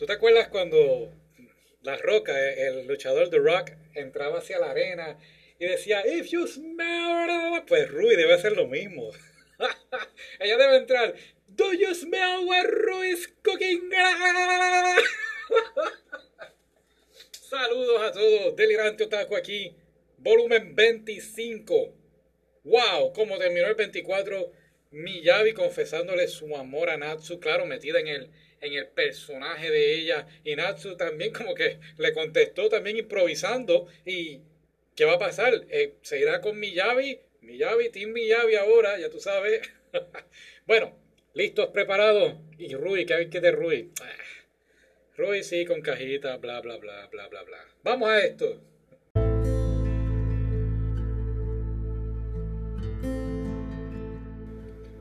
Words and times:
¿Tú 0.00 0.06
te 0.06 0.14
acuerdas 0.14 0.48
cuando 0.48 1.12
La 1.82 1.98
Roca, 1.98 2.32
el 2.54 2.86
luchador 2.86 3.28
de 3.28 3.36
Rock, 3.36 3.72
entraba 3.92 4.38
hacia 4.38 4.58
la 4.58 4.70
arena 4.70 5.18
y 5.58 5.66
decía, 5.66 6.02
If 6.06 6.30
you 6.30 6.46
smell... 6.46 7.62
Pues 7.66 7.90
Rui 7.90 8.16
debe 8.16 8.32
hacer 8.32 8.52
lo 8.52 8.66
mismo. 8.66 9.10
Ella 10.40 10.56
debe 10.56 10.76
entrar, 10.76 11.14
Do 11.48 11.74
you 11.74 11.94
smell 11.94 12.46
what 12.46 12.64
Rui 12.64 13.10
is 13.10 13.28
cooking? 13.42 13.90
Saludos 17.32 18.00
a 18.00 18.12
todos, 18.12 18.56
Delirante 18.56 19.04
Otaku 19.04 19.36
aquí, 19.36 19.76
volumen 20.16 20.74
25. 20.74 21.92
¡Wow! 22.64 23.12
Como 23.12 23.36
terminó 23.36 23.66
el 23.66 23.74
24, 23.74 24.50
Miyabi 24.92 25.52
confesándole 25.52 26.26
su 26.26 26.56
amor 26.56 26.88
a 26.88 26.96
Natsu, 26.96 27.38
claro, 27.38 27.66
metida 27.66 28.00
en 28.00 28.08
el, 28.08 28.30
en 28.60 28.74
el 28.74 28.88
personaje 28.88 29.70
de 29.70 29.94
ella. 29.94 30.26
Y 30.44 30.56
Natsu 30.56 30.96
también 30.96 31.32
como 31.32 31.54
que 31.54 31.78
le 31.98 32.12
contestó 32.12 32.68
también 32.68 32.96
improvisando. 32.96 33.88
¿Y 34.04 34.40
qué 34.94 35.04
va 35.04 35.14
a 35.14 35.18
pasar? 35.18 35.54
Eh, 35.70 35.94
¿Se 36.02 36.18
irá 36.20 36.40
con 36.40 36.58
Miyabi? 36.58 37.20
Miyabi, 37.42 37.90
Team 37.90 38.12
Miyabi 38.12 38.56
ahora, 38.56 38.98
ya 38.98 39.10
tú 39.10 39.20
sabes. 39.20 39.62
bueno, 40.66 40.96
listos, 41.34 41.68
preparados. 41.68 42.34
Y 42.58 42.74
Rui, 42.74 43.06
¿qué 43.06 43.14
hay 43.14 43.30
que 43.30 43.40
de 43.40 43.50
Rui? 43.50 43.90
Ah, 44.02 44.16
Rui 45.16 45.42
sí, 45.42 45.64
con 45.64 45.80
cajita, 45.80 46.36
bla, 46.36 46.60
bla, 46.60 46.76
bla, 46.76 47.06
bla, 47.06 47.28
bla, 47.28 47.42
bla. 47.42 47.64
Vamos 47.82 48.08
a 48.08 48.20
esto. 48.20 48.60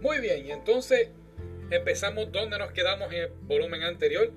Muy 0.02 0.20
bien, 0.22 0.46
y 0.46 0.52
entonces 0.52 1.10
empezamos 1.72 2.32
donde 2.32 2.58
nos 2.58 2.72
quedamos 2.72 3.12
en 3.14 3.22
el 3.24 3.28
volumen 3.44 3.84
anterior. 3.84 4.32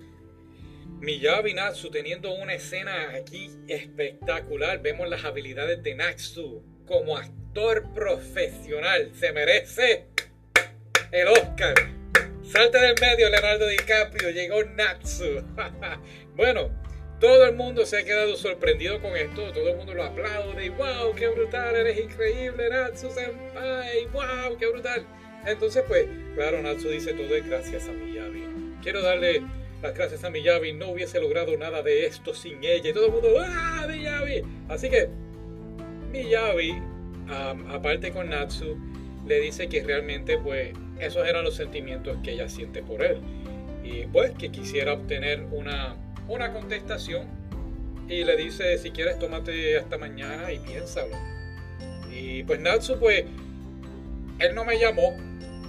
Miyabi 1.01 1.55
Natsu 1.55 1.91
teniendo 1.91 2.33
una 2.33 2.55
escena 2.55 3.11
aquí 3.15 3.51
espectacular. 3.67 4.81
Vemos 4.81 5.09
las 5.09 5.25
habilidades 5.25 5.83
de 5.83 5.95
Natsu 5.95 6.63
como 6.87 7.17
actor 7.17 7.93
profesional. 7.93 9.11
Se 9.15 9.33
merece 9.33 10.07
el 11.11 11.29
Oscar. 11.29 11.75
Salta 12.45 12.81
del 12.81 12.95
medio, 13.01 13.31
Leonardo 13.31 13.67
DiCaprio. 13.67 14.31
Llegó 14.31 14.63
Natsu. 14.63 15.45
bueno, 16.37 16.71
todo 17.19 17.47
el 17.47 17.55
mundo 17.55 17.87
se 17.87 17.99
ha 17.99 18.05
quedado 18.05 18.37
sorprendido 18.37 19.01
con 19.01 19.17
esto. 19.17 19.53
Todo 19.53 19.71
el 19.71 19.77
mundo 19.77 19.95
lo 19.95 20.05
aplaude. 20.05 20.71
¡Wow! 20.71 21.15
¡Qué 21.17 21.29
brutal! 21.29 21.75
Eres 21.75 21.99
increíble, 21.99 22.69
Natsu 22.69 23.11
Senpai. 23.11 24.07
¡Wow! 24.13 24.57
¡Qué 24.59 24.67
brutal! 24.67 25.07
Entonces, 25.47 25.85
pues, 25.89 26.07
claro, 26.35 26.63
Natsu 26.63 26.89
dice 26.89 27.15
todo 27.15 27.35
es 27.35 27.47
gracias 27.47 27.89
a 27.89 27.93
Miyabi. 27.93 28.45
Quiero 28.83 29.03
darle 29.03 29.43
las 29.83 29.95
gracias 29.95 30.25
a 30.25 30.31
Miyabi. 30.31 30.73
No 30.73 30.91
hubiese 30.91 31.21
logrado 31.21 31.57
nada 31.57 31.83
de 31.83 32.07
esto 32.07 32.35
sin 32.35 32.63
ella. 32.63 32.91
Y 32.91 32.93
todo 32.93 33.07
el 33.07 33.13
mundo, 33.13 33.29
¡ah, 33.41 33.87
Miyabi! 33.89 34.43
Así 34.69 34.89
que, 34.89 35.09
Miyabi, 36.13 36.71
um, 36.71 37.71
aparte 37.71 38.13
con 38.13 38.31
Natsu, 38.31 38.77
le 39.27 39.41
dice 39.41 39.69
que 39.69 39.83
realmente, 39.83 40.39
pues, 40.39 40.73
esos 41.01 41.27
eran 41.27 41.45
los 41.45 41.57
sentimientos 41.57 42.17
que 42.23 42.33
ella 42.33 42.49
siente 42.49 42.83
por 42.83 43.03
él. 43.03 43.19
Y 43.83 44.07
pues 44.07 44.31
que 44.33 44.51
quisiera 44.51 44.93
obtener 44.93 45.45
una, 45.51 45.97
una 46.29 46.53
contestación. 46.53 47.27
Y 48.09 48.25
le 48.25 48.37
dice, 48.37 48.79
si 48.79 48.91
quieres, 48.91 49.19
tómate 49.19 49.79
hasta 49.79 49.99
mañana 49.99 50.53
y 50.53 50.59
piénsalo. 50.59 51.17
Y 52.13 52.45
pues 52.45 52.61
Natsu, 52.61 52.99
pues, 52.99 53.25
él 54.39 54.55
no 54.55 54.65
me 54.65 54.79
llamó. 54.79 55.17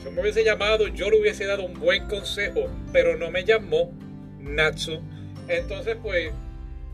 Si 0.03 0.09
me 0.09 0.21
hubiese 0.21 0.43
llamado, 0.43 0.87
yo 0.87 1.09
le 1.09 1.19
hubiese 1.19 1.45
dado 1.45 1.63
un 1.63 1.79
buen 1.79 2.07
consejo, 2.07 2.69
pero 2.91 3.17
no 3.17 3.31
me 3.31 3.45
llamó 3.45 3.93
Natsu. 4.39 5.01
Entonces, 5.47 5.97
pues, 6.01 6.33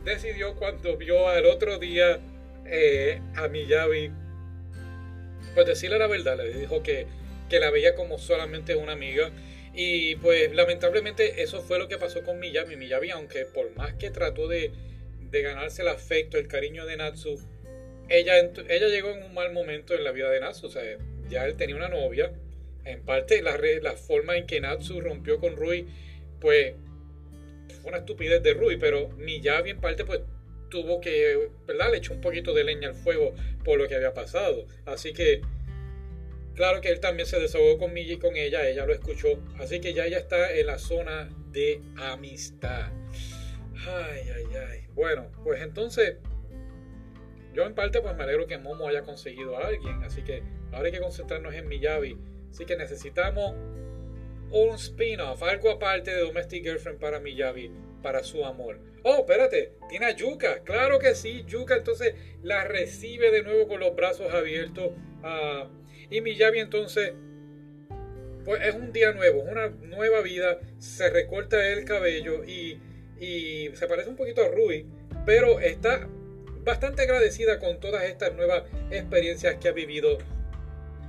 decidió 0.05 0.55
cuando 0.55 0.95
vio 0.95 1.27
al 1.27 1.45
otro 1.45 1.80
día 1.80 2.19
eh, 2.65 3.19
a 3.35 3.47
Miyabi, 3.47 4.11
pues 5.55 5.65
decirle 5.65 5.97
la 5.97 6.08
verdad, 6.08 6.37
le 6.37 6.53
dijo 6.53 6.83
que 6.83 7.08
que 7.49 7.59
la 7.59 7.71
veía 7.71 7.95
como 7.95 8.17
solamente 8.20 8.75
una 8.75 8.93
amiga. 8.93 9.31
Y 9.73 10.15
pues 10.17 10.53
lamentablemente 10.53 11.41
eso 11.41 11.61
fue 11.61 11.80
lo 11.80 11.87
que 11.87 11.97
pasó 11.97 12.23
con 12.23 12.39
Miyabi. 12.39 12.76
Miyabi, 12.76 13.09
aunque 13.11 13.45
por 13.45 13.76
más 13.76 13.93
que 13.95 14.09
trató 14.11 14.47
de, 14.47 14.71
de 15.20 15.41
ganarse 15.41 15.81
el 15.81 15.89
afecto, 15.89 16.37
el 16.37 16.47
cariño 16.47 16.86
de 16.86 16.97
Natsu, 16.97 17.39
ella, 18.08 18.39
ella 18.39 18.87
llegó 18.87 19.09
en 19.09 19.23
un 19.23 19.33
mal 19.33 19.52
momento 19.52 19.93
en 19.93 20.03
la 20.03 20.11
vida 20.11 20.30
de 20.30 20.39
Natsu. 20.39 20.67
O 20.67 20.70
sea, 20.70 20.83
ya 21.30 21.45
él 21.45 21.55
tenía 21.55 21.76
una 21.76 21.89
novia. 21.89 22.31
En 22.92 23.04
parte 23.04 23.42
la, 23.42 23.58
forma 23.94 24.38
en 24.38 24.45
que 24.45 24.60
Natsu 24.60 25.02
rompió 25.02 25.39
con 25.39 25.55
Rui, 25.55 25.88
pues 26.39 26.73
fue 27.82 27.89
una 27.89 28.00
estupidez 28.00 28.42
de 28.44 28.54
Rui, 28.54 28.77
pero 28.77 29.10
Miyabi 29.10 29.72
en 29.72 29.80
parte 29.80 30.05
pues 30.05 30.22
tuvo 30.70 31.02
que, 31.02 31.50
¿verdad? 31.67 31.92
Le 31.92 31.98
echó 31.98 32.14
un 32.14 32.22
poquito 32.22 32.54
de 32.54 32.64
leña 32.64 32.89
al 32.89 32.95
fuego 32.95 33.33
por 33.64 33.80
lo 33.80 33.88
que 33.88 33.95
había 33.95 34.14
pasado. 34.14 34.66
Así 34.86 35.14
que 35.14 35.42
Claro 36.60 36.82
que 36.82 36.89
él 36.89 37.00
también 37.00 37.26
se 37.26 37.39
desahogó 37.39 37.77
con 37.77 37.98
y 37.98 38.17
con 38.17 38.36
ella, 38.36 38.67
ella 38.67 38.86
lo 38.86 38.92
escuchó. 38.92 39.42
Así 39.60 39.80
que 39.80 39.94
ya 39.94 40.06
ella 40.06 40.17
está 40.17 40.52
en 40.52 40.67
la 40.67 40.77
zona 40.77 41.30
de 41.54 41.82
amistad. 41.95 42.92
Ay, 43.88 44.23
ay, 44.36 44.44
ay. 44.70 44.88
Bueno, 44.94 45.32
pues 45.45 45.61
entonces, 45.61 46.17
yo 47.54 47.66
en 47.66 47.73
parte 47.76 48.02
pues 48.02 48.14
me 48.17 48.23
alegro 48.23 48.45
que 48.45 48.58
Momo 48.58 48.89
haya 48.89 49.04
conseguido 49.04 49.58
a 49.58 49.67
alguien. 49.67 50.04
Así 50.04 50.21
que 50.21 50.44
ahora 50.73 50.88
hay 50.88 50.92
que 50.92 51.00
concentrarnos 51.00 51.54
en 51.54 51.66
Miyabi. 51.66 52.17
Así 52.49 52.65
que 52.65 52.76
necesitamos 52.76 53.55
un 54.52 54.76
spin-off, 54.76 55.43
algo 55.43 55.70
aparte 55.70 56.11
de 56.11 56.21
Domestic 56.21 56.64
Girlfriend 56.64 56.99
para 56.99 57.20
Miyabi, 57.20 57.71
para 58.02 58.23
su 58.23 58.45
amor. 58.45 58.80
Oh, 59.04 59.20
espérate, 59.20 59.73
tiene 59.89 60.08
a 60.08 60.11
Yuka. 60.11 60.64
Claro 60.64 60.99
que 60.99 61.15
sí, 61.15 61.43
Yuka 61.48 61.76
entonces 61.76 62.15
la 62.42 62.64
recibe 62.64 63.32
de 63.32 63.43
nuevo 63.43 63.67
con 63.67 63.80
los 63.80 63.95
brazos 63.95 64.33
abiertos. 64.33 64.92
a 65.23 65.70
y 66.09 66.21
Miyabi 66.21 66.59
entonces, 66.59 67.14
pues 68.43 68.65
es 68.65 68.73
un 68.73 68.92
día 68.92 69.11
nuevo, 69.14 69.43
es 69.43 69.52
una 69.52 69.70
nueva 69.70 70.21
vida, 70.21 70.59
se 70.80 71.09
recorta 71.09 71.71
el 71.71 71.86
cabello 71.86 72.43
y, 72.43 72.80
y 73.20 73.70
se 73.76 73.88
parece 73.88 74.09
un 74.09 74.15
poquito 74.15 74.43
a 74.43 74.48
Rui, 74.48 74.88
pero 75.26 75.59
está 75.59 76.09
bastante 76.64 77.04
agradecida 77.04 77.59
con 77.59 77.80
todas 77.80 78.05
estas 78.05 78.33
nuevas 78.33 78.64
experiencias 78.89 79.55
que 79.58 79.67
ha 79.67 79.71
vivido 79.71 80.17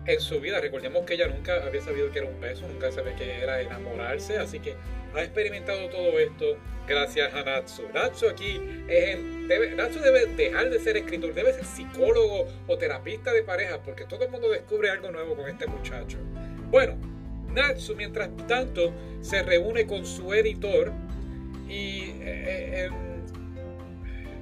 en 0.06 0.21
su 0.21 0.41
vida. 0.41 0.61
Recordemos 0.61 1.05
que 1.05 1.15
ella 1.15 1.28
nunca 1.28 1.65
había 1.65 1.81
sabido 1.81 2.11
que 2.11 2.21
era 2.21 2.28
un 2.28 2.41
beso, 2.41 2.66
nunca 2.69 2.91
sabía 2.93 3.15
que 3.16 3.43
era 3.43 3.61
enamorarse, 3.61 4.38
así 4.38 4.61
que 4.61 4.75
ha 5.15 5.22
experimentado 5.22 5.88
todo 5.88 6.19
esto 6.19 6.56
gracias 6.87 7.33
a 7.34 7.43
Natsu. 7.43 7.83
Natsu 7.93 8.28
aquí 8.28 8.61
es 8.88 9.19
debe, 9.49 9.75
Natsu 9.75 10.00
debe 10.00 10.27
dejar 10.27 10.71
de 10.71 10.78
ser 10.78 10.97
escritor, 10.97 11.34
debe 11.34 11.53
ser 11.53 11.65
psicólogo 11.65 12.47
o 12.66 12.78
terapista 12.78 13.33
de 13.33 13.43
pareja, 13.43 13.81
porque 13.83 14.05
todo 14.05 14.25
el 14.25 14.31
mundo 14.31 14.49
descubre 14.49 14.91
algo 14.91 15.11
nuevo 15.11 15.37
con 15.37 15.49
este 15.49 15.66
muchacho. 15.66 16.19
Bueno, 16.71 16.97
Natsu 17.53 17.94
mientras 17.97 18.31
tanto 18.47 18.93
se 19.21 19.43
reúne 19.43 19.87
con 19.87 20.06
su 20.06 20.32
editor 20.32 20.93
y 21.69 22.15
eh, 22.21 22.91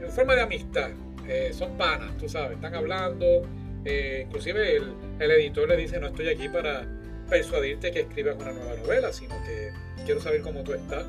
en, 0.00 0.10
forma 0.10 0.34
de 0.34 0.42
amistad. 0.42 0.90
Eh, 1.28 1.50
son 1.52 1.76
panas, 1.76 2.16
tú 2.16 2.28
sabes, 2.28 2.52
están 2.52 2.74
hablando. 2.74 3.42
Eh, 3.84 4.22
inclusive 4.26 4.76
el, 4.76 4.94
el 5.18 5.30
editor 5.30 5.68
le 5.68 5.76
dice, 5.76 5.98
no 6.00 6.08
estoy 6.08 6.28
aquí 6.28 6.48
para 6.48 6.86
persuadirte 7.28 7.90
que 7.90 8.00
escribas 8.00 8.36
una 8.36 8.52
nueva 8.52 8.74
novela, 8.76 9.12
sino 9.12 9.34
que 9.44 9.72
quiero 10.04 10.20
saber 10.20 10.42
cómo 10.42 10.62
tú 10.62 10.74
estás. 10.74 11.06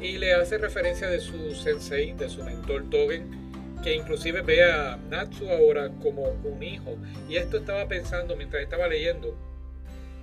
Y 0.00 0.18
le 0.18 0.32
hace 0.32 0.58
referencia 0.58 1.08
de 1.08 1.20
su 1.20 1.54
sensei, 1.54 2.12
de 2.12 2.28
su 2.28 2.42
mentor 2.42 2.88
Togen, 2.88 3.50
que 3.82 3.94
inclusive 3.94 4.42
ve 4.42 4.64
a 4.64 4.98
Natsu 5.08 5.48
ahora 5.50 5.90
como 6.02 6.22
un 6.22 6.62
hijo. 6.62 6.96
Y 7.28 7.36
esto 7.36 7.58
estaba 7.58 7.86
pensando 7.88 8.36
mientras 8.36 8.62
estaba 8.62 8.88
leyendo, 8.88 9.36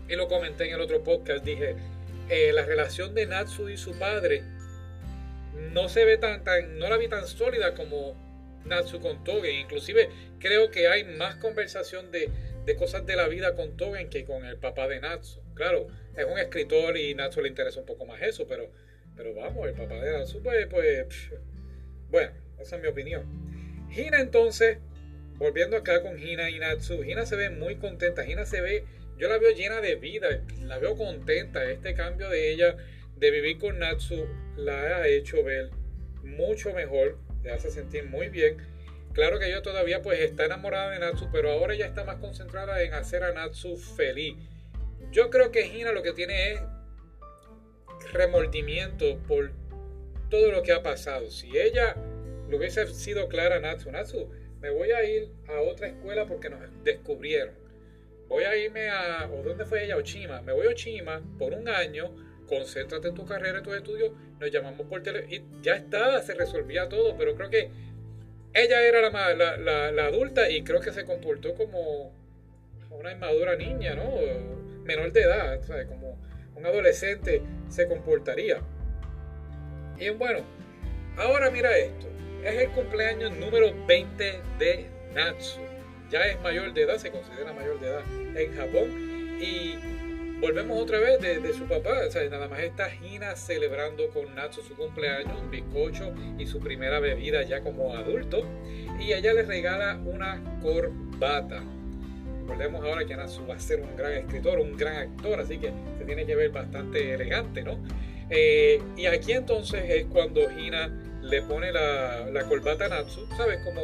y 0.09 0.15
lo 0.15 0.27
comenté 0.27 0.67
en 0.67 0.75
el 0.75 0.81
otro 0.81 1.03
podcast, 1.03 1.43
dije, 1.43 1.75
eh, 2.29 2.51
la 2.53 2.65
relación 2.65 3.13
de 3.13 3.25
Natsu 3.25 3.69
y 3.69 3.77
su 3.77 3.97
padre 3.97 4.43
no 5.73 5.89
se 5.89 6.05
ve 6.05 6.17
tan, 6.17 6.43
tan, 6.43 6.77
no 6.79 6.89
la 6.89 6.97
vi 6.97 7.07
tan 7.07 7.27
sólida 7.27 7.73
como 7.73 8.15
Natsu 8.65 8.99
con 8.99 9.23
Togen. 9.23 9.55
Inclusive 9.55 10.09
creo 10.39 10.71
que 10.71 10.87
hay 10.87 11.03
más 11.03 11.35
conversación 11.35 12.11
de, 12.11 12.29
de 12.67 12.75
cosas 12.75 13.05
de 13.05 13.15
la 13.15 13.29
vida 13.29 13.55
con 13.55 13.77
Togen 13.77 14.09
que 14.09 14.25
con 14.25 14.45
el 14.45 14.57
papá 14.57 14.89
de 14.89 14.99
Natsu. 14.99 15.39
Claro, 15.55 15.87
es 16.17 16.25
un 16.25 16.37
escritor 16.37 16.97
y 16.97 17.15
Natsu 17.15 17.41
le 17.41 17.47
interesa 17.47 17.79
un 17.79 17.85
poco 17.85 18.05
más 18.05 18.21
eso, 18.21 18.45
pero, 18.45 18.69
pero 19.15 19.33
vamos, 19.33 19.65
el 19.67 19.73
papá 19.73 19.95
de 19.95 20.11
Natsu, 20.11 20.43
pues, 20.43 20.67
pues, 20.67 21.31
bueno, 22.09 22.33
esa 22.59 22.75
es 22.75 22.81
mi 22.81 22.89
opinión. 22.89 23.23
Hina 23.95 24.19
entonces, 24.19 24.79
volviendo 25.37 25.77
acá 25.77 26.01
con 26.01 26.21
Hina 26.21 26.49
y 26.49 26.59
Natsu, 26.59 27.05
Hina 27.05 27.25
se 27.25 27.37
ve 27.37 27.49
muy 27.49 27.77
contenta, 27.77 28.29
Hina 28.29 28.45
se 28.45 28.59
ve, 28.59 28.83
yo 29.17 29.29
la 29.29 29.37
veo 29.37 29.55
llena 29.55 29.79
de 29.79 29.95
vida, 29.95 30.27
la 30.59 30.77
veo 30.77 30.97
contenta, 30.97 31.71
este 31.71 31.93
cambio 31.93 32.29
de 32.29 32.51
ella 32.51 32.75
de 33.15 33.31
vivir 33.31 33.59
con 33.59 33.79
Natsu 33.79 34.27
la 34.57 34.73
ha 34.73 35.07
hecho 35.07 35.41
ver 35.41 35.69
mucho 36.21 36.73
mejor, 36.73 37.17
le 37.43 37.51
hace 37.51 37.71
sentir 37.71 38.03
muy 38.09 38.27
bien 38.27 38.57
Claro 39.17 39.39
que 39.39 39.47
ella 39.47 39.63
todavía 39.63 40.03
pues 40.03 40.19
está 40.19 40.45
enamorada 40.45 40.91
de 40.91 40.99
Natsu, 40.99 41.27
pero 41.31 41.51
ahora 41.51 41.73
ella 41.73 41.87
está 41.87 42.03
más 42.03 42.17
concentrada 42.17 42.83
en 42.83 42.93
hacer 42.93 43.23
a 43.23 43.31
Natsu 43.33 43.75
feliz. 43.75 44.35
Yo 45.11 45.31
creo 45.31 45.51
que 45.51 45.65
Hina 45.65 45.91
lo 45.91 46.03
que 46.03 46.13
tiene 46.13 46.51
es 46.51 46.61
remordimiento 48.13 49.17
por 49.27 49.49
todo 50.29 50.51
lo 50.51 50.61
que 50.61 50.71
ha 50.71 50.83
pasado. 50.83 51.31
Si 51.31 51.57
ella 51.57 51.95
lo 52.47 52.57
hubiese 52.57 52.85
sido 52.93 53.27
clara 53.27 53.55
a 53.55 53.59
Natsu, 53.59 53.89
Natsu, 53.89 54.29
me 54.61 54.69
voy 54.69 54.91
a 54.91 55.03
ir 55.03 55.31
a 55.47 55.61
otra 55.61 55.87
escuela 55.87 56.27
porque 56.27 56.51
nos 56.51 56.59
descubrieron. 56.83 57.55
Voy 58.27 58.43
a 58.43 58.55
irme 58.55 58.87
a, 58.89 59.27
¿o 59.33 59.41
dónde 59.41 59.65
fue 59.65 59.83
ella? 59.83 59.97
Ochima. 59.97 60.43
Me 60.43 60.53
voy 60.53 60.67
a 60.67 60.69
Ochima 60.69 61.23
por 61.39 61.53
un 61.53 61.67
año, 61.69 62.15
concéntrate 62.45 63.07
en 63.07 63.15
tu 63.15 63.25
carrera, 63.25 63.57
en 63.57 63.63
tus 63.63 63.75
estudios, 63.75 64.11
nos 64.39 64.51
llamamos 64.51 64.85
por 64.85 65.01
teléfono 65.01 65.33
y 65.33 65.43
ya 65.63 65.73
está, 65.73 66.21
se 66.21 66.35
resolvía 66.35 66.87
todo, 66.87 67.17
pero 67.17 67.35
creo 67.35 67.49
que 67.49 67.71
ella 68.57 68.81
era 68.81 69.09
la, 69.09 70.05
adulta 70.05 70.49
y 70.49 70.63
creo 70.63 70.81
que 70.81 70.91
se 70.91 71.05
comportó 71.05 71.53
como 71.53 72.11
una 72.91 73.11
inmadura 73.11 73.55
niña, 73.55 73.95
¿no? 73.95 74.09
Menor 74.83 75.11
de 75.11 75.21
edad. 75.21 75.59
Como 75.87 76.17
un 76.55 76.65
adolescente 76.65 77.41
se 77.69 77.87
comportaría. 77.87 78.61
Y 79.99 80.09
bueno, 80.09 80.39
ahora 81.17 81.51
mira 81.51 81.77
esto. 81.77 82.07
Es 82.43 82.55
el 82.55 82.69
cumpleaños 82.71 83.35
número 83.37 83.73
20 83.85 84.41
de 84.59 84.85
Natsu. 85.13 85.59
Ya 86.09 86.21
es 86.21 86.39
mayor 86.41 86.73
de 86.73 86.83
edad, 86.83 86.97
se 86.97 87.11
considera 87.11 87.53
mayor 87.53 87.79
de 87.79 87.87
edad 87.87 88.03
en 88.35 88.55
Japón. 88.55 89.39
Y 89.39 89.75
volvemos 90.39 90.81
otra 90.81 90.99
vez 90.99 91.19
de, 91.21 91.53
su 91.53 91.65
papá. 91.65 91.91
O 92.07 92.11
sea, 92.11 92.27
nada 92.29 92.47
más 92.47 92.59
está 92.59 92.89
Hina 92.93 93.35
celebrando 93.35 94.09
con 94.09 94.33
Natsu 94.35 94.61
su 94.61 94.75
cumpleaños, 94.75 95.39
un 95.41 95.49
bizcocho 95.49 96.13
y 96.37 96.45
su 96.45 96.59
primera 96.59 96.99
bebida 96.99 97.43
ya 97.43 97.61
como 97.61 97.95
adulto. 97.95 98.45
Y 98.99 99.13
ella 99.13 99.33
le 99.33 99.43
regala 99.43 99.99
una 100.05 100.41
corbata. 100.61 101.63
Recordemos 102.41 102.83
ahora 102.85 103.05
que 103.05 103.15
Natsu 103.15 103.45
va 103.45 103.55
a 103.55 103.59
ser 103.59 103.81
un 103.81 103.95
gran 103.95 104.13
escritor, 104.13 104.59
un 104.59 104.77
gran 104.77 104.95
actor, 104.95 105.39
así 105.39 105.57
que 105.57 105.71
se 105.97 106.05
tiene 106.05 106.25
que 106.25 106.35
ver 106.35 106.49
bastante 106.49 107.13
elegante, 107.13 107.61
¿no? 107.61 107.77
Eh, 108.29 108.81
y 108.95 109.05
aquí 109.05 109.33
entonces 109.33 109.83
es 109.89 110.05
cuando 110.05 110.49
Hina 110.51 110.89
le 111.21 111.41
pone 111.41 111.71
la, 111.71 112.29
la 112.31 112.43
corbata 112.45 112.85
a 112.85 112.89
Natsu, 112.89 113.27
¿sabes? 113.35 113.59
Como 113.65 113.81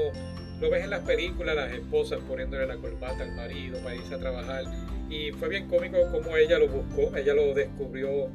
lo 0.61 0.69
ves 0.69 0.85
en 0.85 0.91
las 0.91 1.01
películas, 1.01 1.55
las 1.55 1.73
esposas 1.73 2.19
poniéndole 2.21 2.65
la 2.65 2.77
corbata 2.77 3.23
al 3.23 3.35
marido 3.35 3.79
para 3.83 3.95
irse 3.95 4.15
a 4.15 4.17
trabajar. 4.17 4.63
Y 5.13 5.31
fue 5.31 5.47
bien 5.47 5.67
cómico 5.67 6.09
como 6.11 6.35
ella 6.35 6.57
lo 6.57 6.67
buscó, 6.67 7.15
ella 7.15 7.35
lo 7.35 7.53
descubrió, 7.53 8.31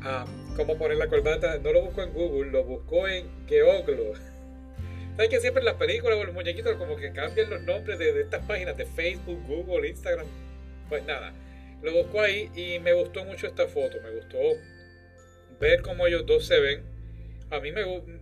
ah, 0.00 0.24
cómo 0.56 0.78
poner 0.78 0.96
la 0.96 1.08
corbata. 1.08 1.58
No 1.58 1.74
lo 1.74 1.82
buscó 1.82 2.02
en 2.02 2.14
Google, 2.14 2.50
lo 2.50 2.64
buscó 2.64 3.06
en 3.06 3.28
Geoglo. 3.46 4.14
¿Sabes 5.16 5.28
que 5.28 5.40
siempre 5.40 5.60
en 5.60 5.66
las 5.66 5.74
películas 5.74 6.16
o 6.16 6.24
los 6.24 6.32
muñequitos 6.32 6.76
como 6.76 6.96
que 6.96 7.12
cambian 7.12 7.50
los 7.50 7.60
nombres 7.64 7.98
de, 7.98 8.14
de 8.14 8.22
estas 8.22 8.46
páginas 8.46 8.78
de 8.78 8.86
Facebook, 8.86 9.42
Google, 9.46 9.88
Instagram? 9.88 10.26
Pues 10.88 11.04
nada, 11.04 11.34
lo 11.82 11.92
buscó 11.92 12.22
ahí 12.22 12.50
y 12.56 12.78
me 12.78 12.94
gustó 12.94 13.26
mucho 13.26 13.46
esta 13.46 13.66
foto, 13.66 13.98
me 14.02 14.10
gustó 14.10 14.38
ver 15.60 15.82
cómo 15.82 16.06
ellos 16.06 16.24
dos 16.24 16.46
se 16.46 16.58
ven. 16.60 16.82
A 17.50 17.60
mí 17.60 17.72
me 17.72 17.84
gusta. 17.84 18.12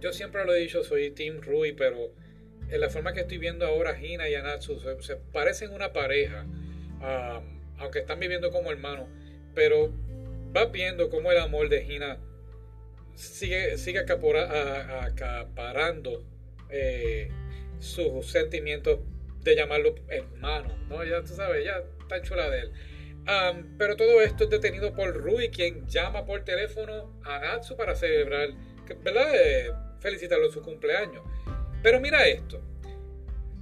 Yo 0.00 0.12
siempre 0.12 0.44
lo 0.44 0.52
he 0.54 0.58
dicho, 0.58 0.82
soy 0.82 1.12
Team 1.12 1.40
Rui, 1.40 1.72
pero 1.72 2.10
en 2.70 2.80
la 2.80 2.88
forma 2.88 3.12
que 3.12 3.20
estoy 3.20 3.38
viendo 3.38 3.66
ahora 3.66 3.98
Hina 3.98 4.28
y 4.28 4.34
Anatsu 4.34 4.80
se, 5.00 5.16
parecen 5.16 5.72
una 5.72 5.92
pareja, 5.92 6.46
aunque 7.78 8.00
están 8.00 8.20
viviendo 8.20 8.50
como 8.50 8.70
hermanos. 8.70 9.08
Pero 9.54 9.92
vas 10.52 10.70
viendo 10.70 11.08
cómo 11.10 11.32
el 11.32 11.38
amor 11.38 11.68
de 11.68 11.84
Hina 11.84 12.18
sigue, 13.14 13.78
sigue 13.78 14.00
acaparando 14.00 16.24
eh, 16.70 17.30
sus 17.78 18.30
sentimientos 18.30 19.00
de 19.42 19.56
llamarlo 19.56 19.94
hermano, 20.08 20.76
¿no? 20.88 21.04
Ya 21.04 21.22
tú 21.22 21.34
sabes, 21.34 21.64
ya 21.64 21.82
está 22.00 22.20
chula 22.22 22.50
de 22.50 22.60
él 22.60 22.72
pero 23.76 23.96
todo 23.96 24.22
esto 24.22 24.44
es 24.44 24.50
detenido 24.50 24.94
por 24.94 25.14
Rui, 25.14 25.50
quien 25.50 25.86
llama 25.86 26.24
por 26.24 26.44
teléfono 26.44 27.12
a 27.24 27.38
Natsu 27.38 27.76
para 27.76 27.94
celebrar, 27.94 28.50
¿verdad? 29.02 29.34
Eh, 29.34 29.70
felicitarlo 30.00 30.46
en 30.46 30.52
su 30.52 30.62
cumpleaños. 30.62 31.22
Pero 31.82 32.00
mira 32.00 32.26
esto. 32.26 32.60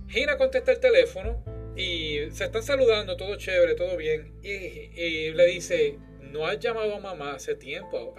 Hina 0.08 0.36
contesta 0.36 0.72
el 0.72 0.80
teléfono 0.80 1.42
y 1.76 2.30
se 2.30 2.44
están 2.44 2.62
saludando, 2.62 3.16
todo 3.16 3.36
chévere, 3.36 3.74
todo 3.74 3.96
bien. 3.96 4.32
Y, 4.42 5.32
le 5.32 5.46
dice, 5.46 5.98
no 6.20 6.46
has 6.46 6.58
llamado 6.58 6.94
a 6.96 7.00
mamá 7.00 7.34
hace 7.34 7.54
tiempo. 7.54 8.14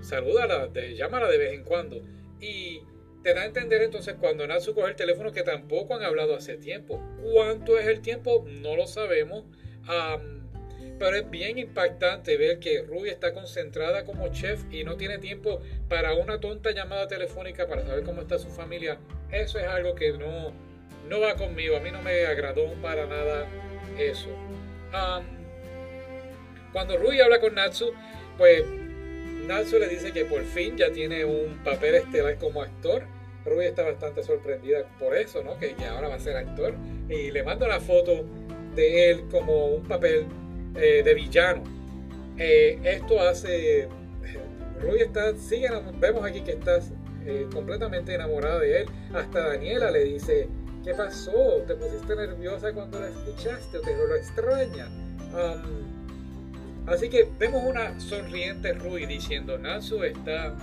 Salúdala, 0.00 0.68
de, 0.68 0.94
llámala 0.94 1.28
de 1.28 1.38
vez 1.38 1.52
en 1.54 1.64
cuando. 1.64 2.02
Y 2.40 2.82
te 3.22 3.34
da 3.34 3.42
a 3.42 3.46
entender 3.46 3.82
entonces 3.82 4.14
cuando 4.20 4.46
Natsu 4.46 4.74
coge 4.74 4.90
el 4.90 4.96
teléfono 4.96 5.32
que 5.32 5.42
tampoco 5.42 5.94
han 5.94 6.02
hablado 6.02 6.36
hace 6.36 6.56
tiempo. 6.56 7.02
¿Cuánto 7.32 7.78
es 7.78 7.86
el 7.88 8.00
tiempo? 8.00 8.46
No 8.48 8.76
lo 8.76 8.86
sabemos. 8.86 9.44
Pero 10.98 11.16
es 11.16 11.30
bien 11.30 11.58
impactante 11.58 12.36
ver 12.36 12.58
que 12.58 12.82
Ruby 12.82 13.08
está 13.08 13.32
concentrada 13.32 14.04
como 14.04 14.28
chef 14.28 14.62
y 14.70 14.84
no 14.84 14.96
tiene 14.96 15.18
tiempo 15.18 15.60
para 15.88 16.14
una 16.14 16.40
tonta 16.40 16.72
llamada 16.72 17.06
telefónica 17.06 17.68
para 17.68 17.84
saber 17.84 18.04
cómo 18.04 18.20
está 18.22 18.38
su 18.38 18.48
familia. 18.48 18.98
Eso 19.30 19.58
es 19.58 19.66
algo 19.66 19.94
que 19.94 20.12
no, 20.12 20.52
no 21.08 21.20
va 21.20 21.34
conmigo. 21.34 21.76
A 21.76 21.80
mí 21.80 21.90
no 21.90 22.02
me 22.02 22.26
agradó 22.26 22.72
para 22.82 23.06
nada 23.06 23.46
eso. 23.98 24.28
cuando 26.72 26.96
Ruby 26.96 27.20
habla 27.20 27.40
con 27.40 27.54
Natsu, 27.54 27.92
pues 28.36 28.64
Natsu 29.46 29.78
le 29.78 29.88
dice 29.88 30.12
que 30.12 30.24
por 30.24 30.44
fin 30.44 30.76
ya 30.76 30.90
tiene 30.90 31.24
un 31.24 31.58
papel 31.64 31.96
estelar 31.96 32.36
como 32.38 32.62
actor. 32.62 33.02
Ruby 33.44 33.66
está 33.66 33.82
bastante 33.82 34.22
sorprendida 34.22 34.84
por 34.98 35.16
eso, 35.16 35.42
¿no? 35.42 35.58
Que, 35.58 35.74
que 35.74 35.84
ahora 35.86 36.08
va 36.08 36.16
a 36.16 36.20
ser 36.20 36.36
actor. 36.36 36.74
Y 37.08 37.30
le 37.30 37.42
mando 37.42 37.66
la 37.66 37.80
foto 37.80 38.24
de 38.74 39.10
él 39.10 39.24
como 39.30 39.66
un 39.66 39.84
papel 39.84 40.26
eh, 40.74 41.02
de 41.04 41.14
villano. 41.14 41.62
Eh, 42.36 42.78
esto 42.84 43.20
hace. 43.20 43.88
Ruby 44.80 45.00
está, 45.00 45.34
sigue, 45.34 45.68
vemos 45.98 46.24
aquí 46.24 46.40
que 46.42 46.52
estás 46.52 46.92
eh, 47.26 47.48
completamente 47.52 48.14
enamorada 48.14 48.60
de 48.60 48.82
él. 48.82 48.86
Hasta 49.12 49.48
Daniela 49.48 49.90
le 49.90 50.04
dice: 50.04 50.48
¿Qué 50.84 50.94
pasó? 50.94 51.62
¿Te 51.66 51.74
pusiste 51.74 52.14
nerviosa 52.14 52.72
cuando 52.72 53.00
la 53.00 53.08
escuchaste? 53.08 53.78
¿O 53.78 53.80
te 53.80 53.96
lo 53.96 54.14
extraña? 54.14 54.88
así 56.86 57.10
que 57.10 57.28
vemos 57.38 57.62
una 57.64 57.98
sonriente 58.00 58.72
Ruby 58.72 59.06
diciendo: 59.06 59.58
Natsu 59.58 60.04
está 60.04 60.54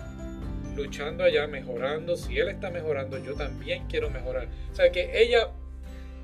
luchando 0.75 1.23
allá, 1.23 1.47
mejorando. 1.47 2.15
Si 2.15 2.37
él 2.37 2.49
está 2.49 2.69
mejorando, 2.69 3.17
yo 3.17 3.35
también 3.35 3.85
quiero 3.87 4.09
mejorar. 4.09 4.47
O 4.71 4.75
sea 4.75 4.91
que 4.91 5.21
ella 5.21 5.51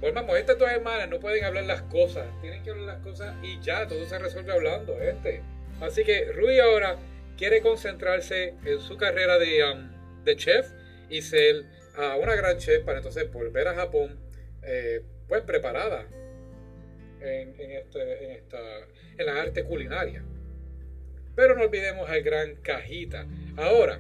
Volvamos, 0.02 0.36
estas 0.36 0.58
dos 0.58 0.68
hermanas 0.68 1.08
no 1.10 1.20
pueden 1.20 1.44
hablar 1.46 1.66
las 1.66 1.84
cosas, 1.84 2.26
tienen 2.42 2.64
que 2.64 2.72
hablar 2.72 2.88
las 2.88 3.04
cosas 3.04 3.36
y 3.44 3.60
ya, 3.62 3.88
todo 3.88 4.04
se 4.06 4.18
resuelve 4.18 4.52
hablando, 4.52 5.00
este. 5.00 5.44
Así 5.80 6.04
que 6.04 6.32
Rui 6.32 6.60
ahora 6.60 6.98
quiere 7.38 7.62
concentrarse 7.62 8.56
en 8.66 8.80
su 8.80 8.98
carrera 8.98 9.38
de, 9.38 9.64
um, 9.64 10.24
de 10.24 10.36
chef 10.36 10.72
y 11.08 11.22
ser 11.22 11.66
uh, 11.98 12.20
una 12.20 12.36
gran 12.36 12.58
chef 12.58 12.84
para 12.84 12.98
entonces 12.98 13.32
volver 13.32 13.68
a 13.68 13.76
Japón, 13.76 14.20
eh, 14.64 15.04
pues 15.28 15.44
preparada 15.44 16.08
en, 17.20 17.54
en, 17.60 17.72
este, 17.72 18.26
en, 18.26 18.32
esta, 18.32 18.60
en 19.20 19.26
la 19.28 19.40
arte 19.40 19.64
culinaria. 19.64 20.24
Pero 21.36 21.56
no 21.56 21.62
olvidemos 21.62 22.10
al 22.10 22.24
gran 22.24 22.56
Cajita. 22.56 23.28
Ahora, 23.56 24.00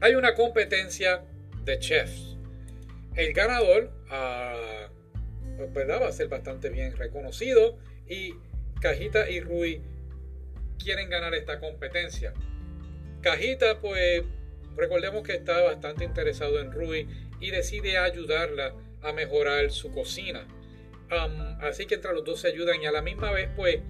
hay 0.00 0.14
una 0.14 0.34
competencia 0.34 1.22
de 1.64 1.78
chefs. 1.78 2.38
El 3.14 3.34
ganador 3.34 3.97
a, 4.10 4.88
pues, 5.72 5.88
va 5.88 6.08
a 6.08 6.12
ser 6.12 6.28
bastante 6.28 6.70
bien 6.70 6.96
reconocido 6.96 7.78
y 8.08 8.34
Cajita 8.80 9.28
y 9.28 9.40
Rui 9.40 9.82
quieren 10.82 11.10
ganar 11.10 11.34
esta 11.34 11.58
competencia. 11.58 12.32
Cajita, 13.20 13.80
pues 13.80 14.22
recordemos 14.76 15.22
que 15.22 15.34
está 15.34 15.60
bastante 15.62 16.04
interesado 16.04 16.60
en 16.60 16.72
Rui 16.72 17.08
y 17.40 17.50
decide 17.50 17.98
ayudarla 17.98 18.74
a 19.02 19.12
mejorar 19.12 19.70
su 19.70 19.92
cocina. 19.92 20.46
así 21.60 21.86
que 21.86 21.96
entre 21.96 22.12
los 22.12 22.24
dos 22.24 22.40
se 22.40 22.48
ayudan 22.48 22.80
y 22.82 22.86
a 22.86 22.92
la 22.92 23.02
misma 23.02 23.32
vez, 23.32 23.48
pues, 23.56 23.80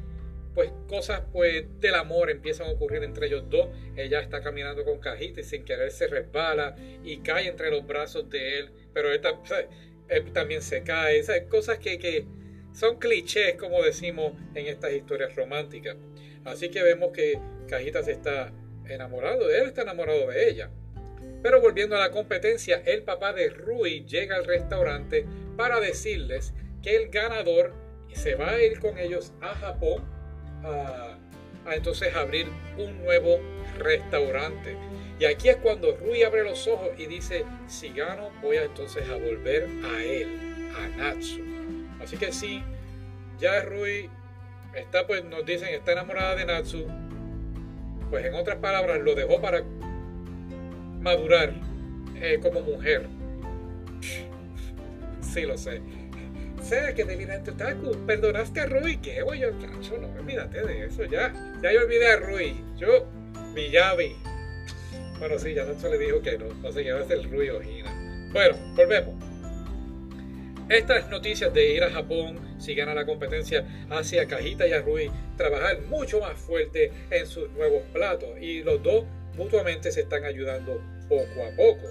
pues 0.55 0.73
cosas 0.89 1.23
pues 1.33 1.67
del 1.81 1.95
amor 1.95 2.31
empiezan 2.31 2.69
a 2.69 2.71
ocurrir 2.71 3.03
entre 3.05 3.27
ellos 3.27 3.45
dos. 3.49 3.69
Ella 3.97 4.21
está 4.21 4.41
caminando 4.41 4.85
con 4.85 4.99
Cajita 4.99 5.41
y 5.41 5.45
sin 5.45 5.65
querer 5.65 5.91
se 5.91 6.07
resbala 6.09 6.75
y 7.05 7.19
cae 7.19 7.49
entre 7.49 7.71
los 7.71 7.87
brazos 7.87 8.29
de 8.31 8.59
él. 8.59 8.71
Pero 8.93 9.13
esta, 9.13 9.39
él 10.09 10.33
también 10.33 10.63
se 10.63 10.83
cae, 10.83 11.19
esas 11.19 11.41
cosas 11.43 11.79
que, 11.79 12.27
son 12.73 12.99
clichés, 12.99 13.55
como 13.55 13.83
decimos 13.83 14.33
en 14.55 14.67
estas 14.67 14.93
historias 14.93 15.35
románticas. 15.35 15.97
Así 16.45 16.71
que 16.71 16.83
vemos 16.83 17.11
que 17.13 17.41
Cajita 17.67 18.03
se 18.03 18.13
está 18.13 18.53
enamorado 18.87 19.49
de 19.49 19.59
él, 19.59 19.67
está 19.67 19.83
enamorado 19.83 20.29
de 20.29 20.49
ella. 20.49 20.71
Pero 21.43 21.61
volviendo 21.61 21.97
a 21.97 22.01
la 22.01 22.11
competencia, 22.11 22.83
el 22.85 23.03
papá 23.03 23.33
de 23.33 23.49
Rui 23.51 24.05
llega 24.05 24.37
al 24.37 24.45
restaurante 24.45 25.27
para 25.57 25.81
decirles 25.81 26.53
que 26.83 26.97
el 26.97 27.09
ganador 27.09 27.75
se 28.13 28.35
va 28.35 28.51
a 28.51 28.63
ir 28.63 28.81
con 28.81 28.99
ellos 28.99 29.33
a 29.41 29.55
Japón 29.55 30.05
a, 30.63 31.19
a 31.67 31.75
entonces 31.75 32.15
abrir 32.15 32.47
un 32.79 32.99
nuevo 32.99 33.41
restaurante. 33.79 34.77
Y 35.19 35.25
aquí 35.25 35.49
es 35.49 35.57
cuando 35.57 35.97
Rui 35.97 36.23
abre 36.23 36.45
los 36.45 36.67
ojos 36.69 36.91
y 36.97 37.07
dice, 37.07 37.45
si 37.67 37.89
gano 37.91 38.31
voy 38.41 38.57
a 38.57 38.65
entonces 38.65 39.09
a 39.09 39.15
volver 39.15 39.69
a 39.85 40.03
él, 40.03 40.71
a 40.77 40.97
Natsu. 40.97 41.41
Así 42.01 42.17
que 42.17 42.33
sí, 42.33 42.63
ya 43.39 43.63
Rui 43.63 44.09
está 44.75 45.07
pues 45.07 45.25
nos 45.25 45.45
dicen 45.45 45.75
está 45.75 45.93
enamorada 45.93 46.37
de 46.37 46.45
Natsu. 46.45 46.87
pues 48.11 48.25
en 48.25 48.35
otras 48.35 48.59
palabras 48.59 49.01
lo 49.01 49.15
dejó 49.15 49.41
para 49.41 49.65
madurar 51.01 51.53
eh, 52.17 52.39
como 52.43 52.61
mujer. 52.61 53.07
Sí 55.21 55.43
lo 55.43 55.59
sé. 55.59 55.83
Sé 56.63 56.95
que 56.95 57.05
delirante 57.05 57.51
otaku, 57.51 57.93
perdonaste 58.07 58.61
a 58.61 58.67
Rui, 58.67 58.97
¿qué 58.97 59.23
voy 59.23 59.41
yo, 59.41 59.51
cacho? 59.59 59.99
No, 59.99 60.09
olvídate 60.19 60.67
de 60.67 60.87
eso, 60.87 61.05
ya. 61.05 61.33
Ya 61.63 61.73
yo 61.73 61.81
olvidé 61.83 62.13
a 62.13 62.17
Rui. 62.17 62.65
Yo, 62.79 63.07
Miyabi. 63.55 64.17
Bueno, 65.19 65.39
sí, 65.39 65.55
ya 65.55 65.65
Natsu 65.65 65.89
le 65.89 65.99
dijo 65.99 66.23
que 66.23 66.39
no, 66.39 66.47
no 66.63 66.73
sé 66.73 66.85
qué 66.85 66.93
va 66.93 67.01
a 67.01 67.05
ser 67.05 67.29
Rui 67.31 67.49
o 67.49 67.63
Hina. 67.63 68.31
Bueno, 68.33 68.57
volvemos. 68.77 69.15
Estas 70.69 71.09
noticias 71.09 71.53
de 71.55 71.73
ir 71.73 71.83
a 71.83 71.91
Japón, 71.91 72.39
si 72.59 72.75
gana 72.75 72.95
la 72.95 73.07
competencia, 73.07 73.65
hacia 73.89 74.29
Cajita 74.29 74.67
y 74.67 74.73
a 74.73 74.83
Rui 74.83 75.11
trabajar 75.37 75.81
mucho 75.83 76.21
más 76.21 76.39
fuerte 76.39 76.93
en 77.11 77.27
sus 77.27 77.51
nuevos 77.53 77.83
platos. 77.93 78.29
Y 78.41 78.63
los 78.63 78.83
dos 78.83 79.05
mutuamente 79.35 79.91
se 79.91 80.03
están 80.03 80.25
ayudando 80.25 80.81
poco 81.09 81.43
a 81.43 81.57
poco. 81.57 81.89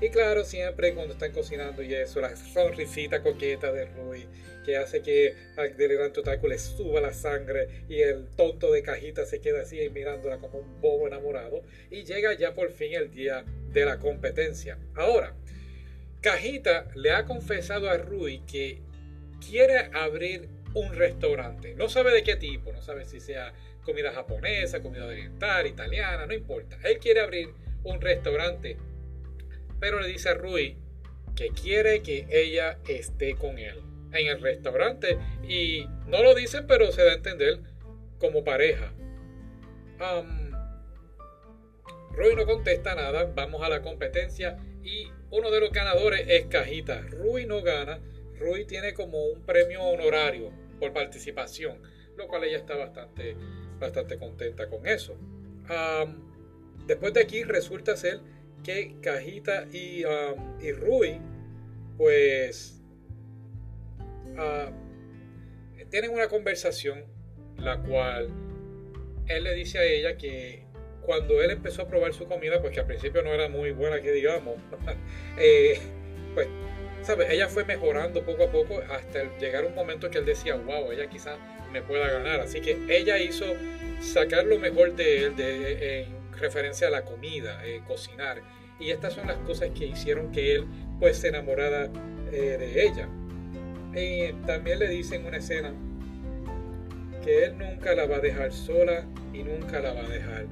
y 0.00 0.10
claro, 0.10 0.44
siempre 0.44 0.94
cuando 0.94 1.14
están 1.14 1.32
cocinando 1.32 1.82
y 1.82 1.94
eso, 1.94 2.20
la 2.20 2.36
sonrisita 2.36 3.22
coqueta 3.22 3.72
de 3.72 3.86
Rui, 3.86 4.26
que 4.70 4.76
hace 4.76 5.02
que 5.02 5.34
al 5.56 5.76
delirante 5.76 6.20
otaku 6.20 6.46
le 6.46 6.58
suba 6.58 7.00
la 7.00 7.12
sangre 7.12 7.84
y 7.88 8.02
el 8.02 8.28
tonto 8.36 8.70
de 8.70 8.82
cajita 8.82 9.26
se 9.26 9.40
queda 9.40 9.62
así 9.62 9.90
mirándola 9.90 10.38
como 10.38 10.58
un 10.58 10.80
bobo 10.80 11.08
enamorado. 11.08 11.62
Y 11.90 12.04
llega 12.04 12.34
ya 12.34 12.54
por 12.54 12.70
fin 12.70 12.94
el 12.94 13.10
día 13.10 13.44
de 13.72 13.84
la 13.84 13.98
competencia. 13.98 14.78
Ahora, 14.94 15.34
Cajita 16.20 16.86
le 16.94 17.10
ha 17.10 17.24
confesado 17.24 17.90
a 17.90 17.96
Rui 17.96 18.42
que 18.46 18.78
quiere 19.44 19.90
abrir 19.92 20.48
un 20.74 20.94
restaurante. 20.94 21.74
No 21.74 21.88
sabe 21.88 22.12
de 22.12 22.22
qué 22.22 22.36
tipo, 22.36 22.72
no 22.72 22.80
sabe 22.82 23.04
si 23.06 23.18
sea 23.18 23.52
comida 23.84 24.12
japonesa, 24.12 24.82
comida 24.82 25.06
oriental, 25.06 25.66
italiana, 25.66 26.26
no 26.26 26.34
importa. 26.34 26.78
Él 26.84 26.98
quiere 26.98 27.20
abrir 27.20 27.48
un 27.82 28.00
restaurante, 28.00 28.76
pero 29.80 29.98
le 29.98 30.08
dice 30.08 30.28
a 30.28 30.34
Rui 30.34 30.76
que 31.34 31.48
quiere 31.48 32.02
que 32.02 32.26
ella 32.30 32.78
esté 32.86 33.34
con 33.34 33.58
él 33.58 33.89
en 34.12 34.26
el 34.26 34.40
restaurante 34.40 35.18
y 35.46 35.86
no 36.06 36.22
lo 36.22 36.34
dicen, 36.34 36.66
pero 36.66 36.90
se 36.92 37.04
da 37.04 37.12
a 37.12 37.14
entender 37.14 37.60
como 38.18 38.44
pareja. 38.44 38.92
Rui 42.12 42.34
no 42.34 42.44
contesta 42.46 42.94
nada, 42.94 43.30
vamos 43.34 43.62
a 43.62 43.68
la 43.68 43.82
competencia 43.82 44.58
y 44.82 45.08
uno 45.30 45.50
de 45.50 45.60
los 45.60 45.70
ganadores 45.70 46.24
es 46.28 46.46
Cajita. 46.46 47.02
Rui 47.02 47.46
no 47.46 47.62
gana, 47.62 48.00
Rui 48.38 48.64
tiene 48.64 48.94
como 48.94 49.24
un 49.26 49.42
premio 49.42 49.82
honorario 49.82 50.50
por 50.78 50.92
participación, 50.92 51.80
lo 52.16 52.26
cual 52.26 52.44
ella 52.44 52.58
está 52.58 52.74
bastante, 52.76 53.36
bastante 53.78 54.18
contenta 54.18 54.68
con 54.68 54.86
eso. 54.86 55.16
después 56.86 57.12
de 57.14 57.20
aquí 57.20 57.44
resulta 57.44 57.96
ser 57.96 58.20
que 58.64 58.96
Cajita 59.00 59.66
y, 59.72 60.04
y 60.60 60.72
Rui 60.72 61.20
pues 61.96 62.79
ah, 64.38 64.70
tienen 65.90 66.10
una 66.12 66.28
conversación 66.28 67.04
la 67.56 67.78
cual 67.82 68.28
él 69.26 69.44
le 69.44 69.54
dice 69.54 69.78
a 69.78 69.84
ella 69.84 70.16
que 70.16 70.64
cuando 71.02 71.42
él 71.42 71.50
empezó 71.50 71.82
a 71.82 71.88
probar 71.88 72.12
su 72.12 72.26
comida, 72.26 72.60
pues 72.60 72.72
que 72.72 72.80
al 72.80 72.86
principio 72.86 73.22
no 73.22 73.32
era 73.32 73.48
muy 73.48 73.72
buena, 73.72 74.00
que 74.00 74.12
digamos, 74.12 74.56
eh, 75.38 75.78
pues, 76.34 76.48
¿sabes? 77.02 77.30
Ella 77.30 77.48
fue 77.48 77.64
mejorando 77.64 78.24
poco 78.24 78.44
a 78.44 78.50
poco 78.50 78.80
hasta 78.90 79.36
llegar 79.38 79.64
un 79.64 79.74
momento 79.74 80.10
que 80.10 80.18
él 80.18 80.26
decía, 80.26 80.54
wow, 80.56 80.92
ella 80.92 81.08
quizás 81.08 81.38
me 81.72 81.82
pueda 81.82 82.10
ganar. 82.10 82.40
Así 82.40 82.60
que 82.60 82.78
ella 82.88 83.18
hizo 83.18 83.46
sacar 84.00 84.44
lo 84.44 84.58
mejor 84.58 84.94
de 84.94 85.24
él 85.24 85.34
en 85.40 86.38
referencia 86.38 86.88
a 86.88 86.90
la 86.90 87.04
comida, 87.04 87.64
eh, 87.64 87.82
cocinar. 87.86 88.42
Y 88.78 88.90
estas 88.90 89.14
son 89.14 89.26
las 89.26 89.36
cosas 89.38 89.70
que 89.70 89.86
hicieron 89.86 90.32
que 90.32 90.54
él 90.54 90.66
pues 90.98 91.18
se 91.18 91.28
eh, 91.28 91.32
de 92.32 92.82
ella. 92.84 93.08
Y 93.94 94.32
también 94.46 94.78
le 94.78 94.88
dice 94.88 95.16
en 95.16 95.26
una 95.26 95.38
escena 95.38 95.72
que 97.24 97.44
él 97.44 97.58
nunca 97.58 97.94
la 97.94 98.06
va 98.06 98.16
a 98.16 98.20
dejar 98.20 98.52
sola 98.52 99.04
y 99.32 99.42
nunca 99.42 99.80
la 99.80 99.92
va 99.92 100.00
a 100.00 100.08
dejar 100.08 100.46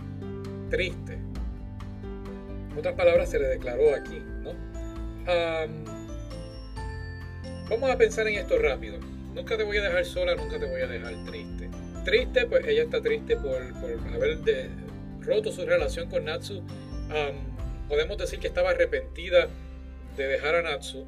triste. 0.71 1.19
Otras 2.77 2.95
palabras, 2.95 3.31
se 3.31 3.39
le 3.39 3.47
declaró 3.49 3.95
aquí, 3.95 4.23
¿no? 4.43 4.53
vamos 7.69 7.91
a 7.91 7.99
pensar 7.99 8.27
en 8.29 8.37
esto 8.37 8.59
rápido. 8.59 8.99
Nunca 9.35 9.57
te 9.57 9.63
voy 9.63 9.77
a 9.77 9.83
dejar 9.83 10.05
sola, 10.05 10.35
nunca 10.35 10.59
te 10.59 10.67
voy 10.67 10.81
a 10.81 10.87
dejar 10.87 11.15
triste. 11.25 11.69
Triste, 12.05 12.47
pues 12.47 12.67
ella 12.67 12.83
está 12.83 13.03
triste 13.03 13.37
por, 13.37 13.63
haber 14.15 14.71
roto 15.21 15.53
su 15.53 15.67
relación 15.67 16.09
con 16.09 16.25
Natsu. 16.25 16.63
podemos 17.89 18.17
decir 18.17 18.39
que 18.39 18.47
estaba 18.47 18.71
arrepentida 18.71 19.49
de 20.17 20.27
dejar 20.27 20.55
a 20.57 20.63
Natsu. 20.63 21.07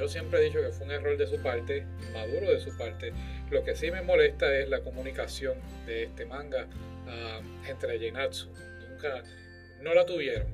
Yo 0.00 0.08
siempre 0.08 0.40
he 0.40 0.44
dicho 0.44 0.62
que 0.62 0.70
fue 0.70 0.86
un 0.86 0.92
error 0.92 1.18
de 1.18 1.26
su 1.26 1.42
parte, 1.42 1.84
maduro 2.14 2.50
de 2.50 2.58
su 2.58 2.74
parte. 2.78 3.12
Lo 3.50 3.62
que 3.62 3.76
sí 3.76 3.90
me 3.90 4.00
molesta 4.00 4.56
es 4.56 4.66
la 4.70 4.80
comunicación 4.80 5.58
de 5.84 6.04
este 6.04 6.24
manga 6.24 6.66
entre 7.68 7.96
ella 7.96 8.06
y 8.06 8.12
Natsu 8.12 8.48
no 9.82 9.92
la 9.92 10.06
tuvieron. 10.06 10.46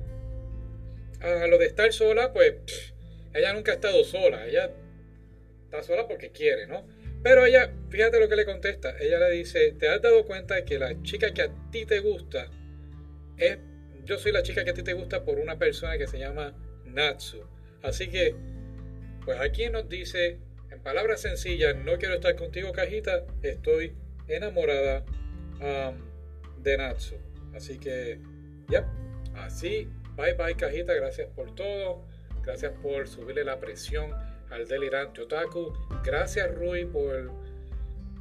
A 1.21 1.47
lo 1.47 1.57
de 1.57 1.65
estar 1.65 1.93
sola, 1.93 2.33
pues 2.33 2.93
ella 3.33 3.53
nunca 3.53 3.71
ha 3.71 3.75
estado 3.75 4.03
sola, 4.03 4.45
ella 4.45 4.69
está 5.63 5.81
sola 5.81 6.07
porque 6.07 6.31
quiere, 6.31 6.67
¿no? 6.67 6.85
Pero 7.23 7.45
ella, 7.45 7.71
fíjate 7.89 8.19
lo 8.19 8.27
que 8.27 8.35
le 8.35 8.45
contesta, 8.45 8.97
ella 8.99 9.17
le 9.19 9.31
dice, 9.31 9.73
¿te 9.79 9.87
has 9.87 10.01
dado 10.01 10.25
cuenta 10.25 10.55
de 10.55 10.65
que 10.65 10.77
la 10.77 11.01
chica 11.03 11.33
que 11.33 11.43
a 11.43 11.49
ti 11.71 11.85
te 11.85 11.99
gusta 11.99 12.49
es, 13.37 13.57
yo 14.03 14.17
soy 14.17 14.33
la 14.33 14.43
chica 14.43 14.65
que 14.65 14.71
a 14.71 14.73
ti 14.73 14.83
te 14.83 14.93
gusta 14.93 15.23
por 15.23 15.39
una 15.39 15.57
persona 15.57 15.97
que 15.97 16.07
se 16.07 16.19
llama 16.19 16.53
Natsu? 16.85 17.41
Así 17.81 18.09
que, 18.09 18.35
pues 19.27 19.41
aquí 19.41 19.69
nos 19.69 19.89
dice, 19.89 20.39
en 20.71 20.79
palabras 20.79 21.19
sencillas, 21.19 21.75
no 21.75 21.97
quiero 21.97 22.15
estar 22.15 22.33
contigo, 22.37 22.71
cajita, 22.71 23.25
estoy 23.41 23.93
enamorada 24.29 25.03
de 26.63 26.77
Natsu. 26.77 27.15
Así 27.53 27.77
que 27.77 28.21
ya, 28.69 28.89
así, 29.35 29.89
bye 30.15 30.33
bye 30.35 30.55
cajita, 30.55 30.93
gracias 30.93 31.27
por 31.35 31.53
todo, 31.55 32.05
gracias 32.41 32.71
por 32.81 33.05
subirle 33.09 33.43
la 33.43 33.59
presión 33.59 34.13
al 34.49 34.65
delirante 34.65 35.19
otaku, 35.19 35.73
gracias 36.05 36.55
Rui 36.55 36.85
por 36.85 37.29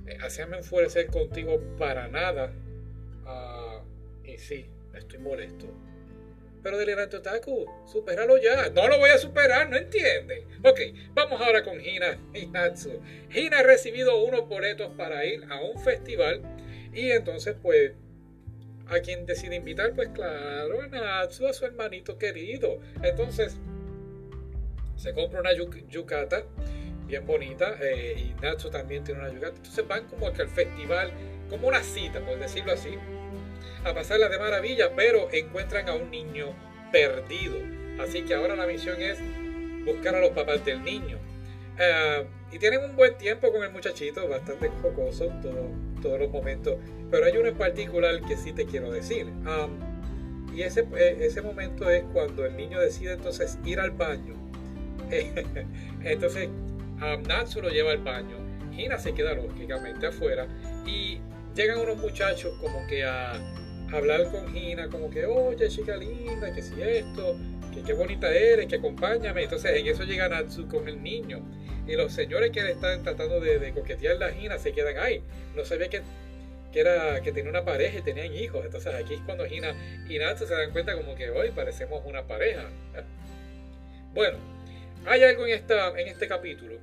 eh, 0.09 0.19
hacerme 0.25 0.57
enfurecer 0.57 1.07
contigo 1.07 1.63
para 1.79 2.09
nada. 2.09 2.53
Ah, 3.25 3.81
y 4.25 4.39
sí, 4.39 4.67
estoy 4.93 5.21
molesto. 5.21 5.67
Pero 6.63 6.79
delirante 6.79 7.17
otaku, 7.17 7.67
supéralo 7.87 8.39
ya. 8.39 8.71
No 8.71 8.89
lo 8.89 8.99
voy 8.99 9.11
a 9.11 9.19
superar, 9.19 9.69
no 9.69 9.77
entienden. 9.77 10.45
Ok, 10.65 10.81
vamos 11.15 11.41
ahora 11.41 11.63
con 11.63 11.81
Hina 11.81 12.19
y 12.35 12.47
Natsu. 12.47 13.01
Hina 13.33 13.61
ha 13.61 13.63
recibido 13.63 14.23
unos 14.25 14.49
boletos 14.49 14.93
para 14.97 15.25
ir 15.25 15.45
a 15.49 15.61
un 15.61 15.79
festival 15.81 16.43
y 16.93 17.11
entonces 17.11 17.57
pues 17.63 17.93
a 18.89 19.01
quien 19.01 19.27
decide 19.27 19.57
invitar, 19.57 19.93
pues 19.95 20.09
claro, 20.11 20.81
a 20.81 20.87
Natsu, 20.87 21.47
a 21.47 21.53
su 21.53 21.65
hermanito 21.65 22.19
querido. 22.19 22.79
Entonces, 23.03 23.57
se 24.97 25.13
compra 25.13 25.41
una 25.41 25.53
yucata 25.53 26.45
bien 27.07 27.25
bonita 27.27 27.77
eh, 27.81 28.17
y 28.19 28.43
Natsu 28.43 28.71
también 28.71 29.05
tiene 29.05 29.21
una 29.21 29.33
yucata. 29.33 29.57
Entonces 29.57 29.87
van 29.87 30.07
como 30.07 30.27
al 30.29 30.49
festival, 30.49 31.13
como 31.49 31.69
una 31.69 31.83
cita, 31.83 32.21
por 32.21 32.39
decirlo 32.39 32.73
así, 32.73 32.91
a 33.87 33.95
pasarla 33.95 34.29
de 34.29 34.39
maravilla, 34.39 34.91
pero 34.97 35.29
encuentran 35.33 35.89
a 35.89 35.95
un 35.95 36.11
niño 36.11 36.55
perdido. 36.91 37.57
Así 38.01 38.23
que 38.23 38.35
ahora 38.35 38.57
la 38.57 38.67
misión 38.67 39.01
es 39.01 39.19
buscar 39.85 40.17
a 40.17 40.21
los 40.21 40.31
papás 40.31 40.65
del 40.65 40.83
niño. 40.83 41.19
Eh, 41.79 42.27
y 42.53 42.59
tienen 42.59 42.85
un 42.85 42.97
buen 42.97 43.17
tiempo 43.17 43.53
con 43.53 43.63
el 43.63 43.71
muchachito, 43.71 44.29
bastante 44.29 44.69
jocoso 44.83 45.33
todos 46.03 46.21
los 46.21 46.31
momentos. 46.31 46.77
Pero 47.11 47.27
hay 47.27 47.37
uno 47.37 47.49
en 47.49 47.57
particular 47.57 48.21
que 48.23 48.37
sí 48.37 48.53
te 48.53 48.67
quiero 48.67 48.91
decir. 48.91 49.27
y 50.53 50.63
ese, 50.63 50.81
eh, 50.97 51.19
ese 51.21 51.43
momento 51.43 51.89
es 51.89 52.03
cuando 52.13 52.45
el 52.45 52.57
niño 52.57 52.81
decide 52.81 53.13
entonces 53.13 53.59
ir 53.65 53.79
al 53.79 53.93
baño. 53.93 54.35
entonces 56.03 56.49
Natsu 57.29 57.63
lo 57.63 57.69
lleva 57.69 57.93
al 57.93 57.99
baño. 57.99 58.37
Hina 58.77 58.99
se 58.99 59.15
queda 59.15 59.35
lógicamente 59.35 60.09
afuera. 60.09 60.49
Y 60.85 61.21
llegan 61.55 61.79
unos 61.79 61.99
muchachos 61.99 62.53
como 62.61 62.85
que 62.89 63.05
a 63.05 63.35
hablar 63.93 64.31
con 64.31 64.57
Hina, 64.57 64.89
como 64.89 65.11
que, 65.11 65.27
oye, 65.27 65.69
chica 65.69 65.97
linda, 65.97 66.53
que 66.53 66.63
si 66.63 66.81
esto, 66.81 67.37
que 67.73 67.83
qué 67.83 67.93
bonita 67.93 68.33
eres, 68.35 68.67
que 68.67 68.77
acompáñame. 68.77 69.45
Entonces 69.45 69.73
en 69.77 69.87
eso 69.87 70.05
llega 70.05 70.29
Natsu 70.29 70.69
con 70.69 70.89
el 70.89 71.03
niño. 71.03 71.41
Y 71.87 71.95
los 71.95 72.13
señores 72.13 72.51
que 72.51 72.63
le 72.63 72.73
están 72.73 73.03
tratando 73.03 73.41
de, 73.41 73.73
coquetear 73.73 74.17
la 74.17 74.33
Gina 74.33 74.59
se 74.59 74.73
quedan 74.73 74.99
ahí. 74.99 75.23
No 75.55 75.65
sabía 75.65 75.89
que, 75.89 76.03
que, 76.73 76.81
era, 76.81 77.21
que 77.21 77.33
tenía 77.33 77.51
una 77.51 77.65
pareja 77.65 77.99
y 77.99 78.03
tenían 78.03 78.33
hijos. 78.33 78.65
Entonces 78.65 78.95
aquí 78.95 79.15
es 79.15 79.21
cuando 79.21 79.47
Gina 79.47 79.75
y 80.09 80.19
Natsu 80.19 80.47
se 80.47 80.55
dan 80.55 80.73
cuenta 80.73 80.97
como 80.97 81.15
que 81.15 81.31
hoy 81.31 81.51
parecemos 81.51 82.03
una 82.05 82.27
pareja. 82.27 82.69
Bueno, 84.15 84.39
hay 85.05 85.23
algo 85.25 85.47
en, 85.47 85.53
esta, 85.53 85.91
en 85.91 86.09
este 86.09 86.27
capítulo 86.27 86.81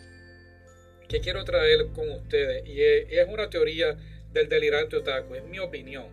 que 1.09 1.19
quiero 1.19 1.43
traer 1.43 1.87
con 1.93 2.09
ustedes 2.09 2.67
y 2.67 2.81
es, 2.81 3.27
una 3.27 3.49
teoría 3.49 3.97
del 4.31 4.49
delirante 4.49 4.95
otaku, 4.97 5.35
es 5.35 5.43
mi 5.43 5.59
opinión. 5.59 6.05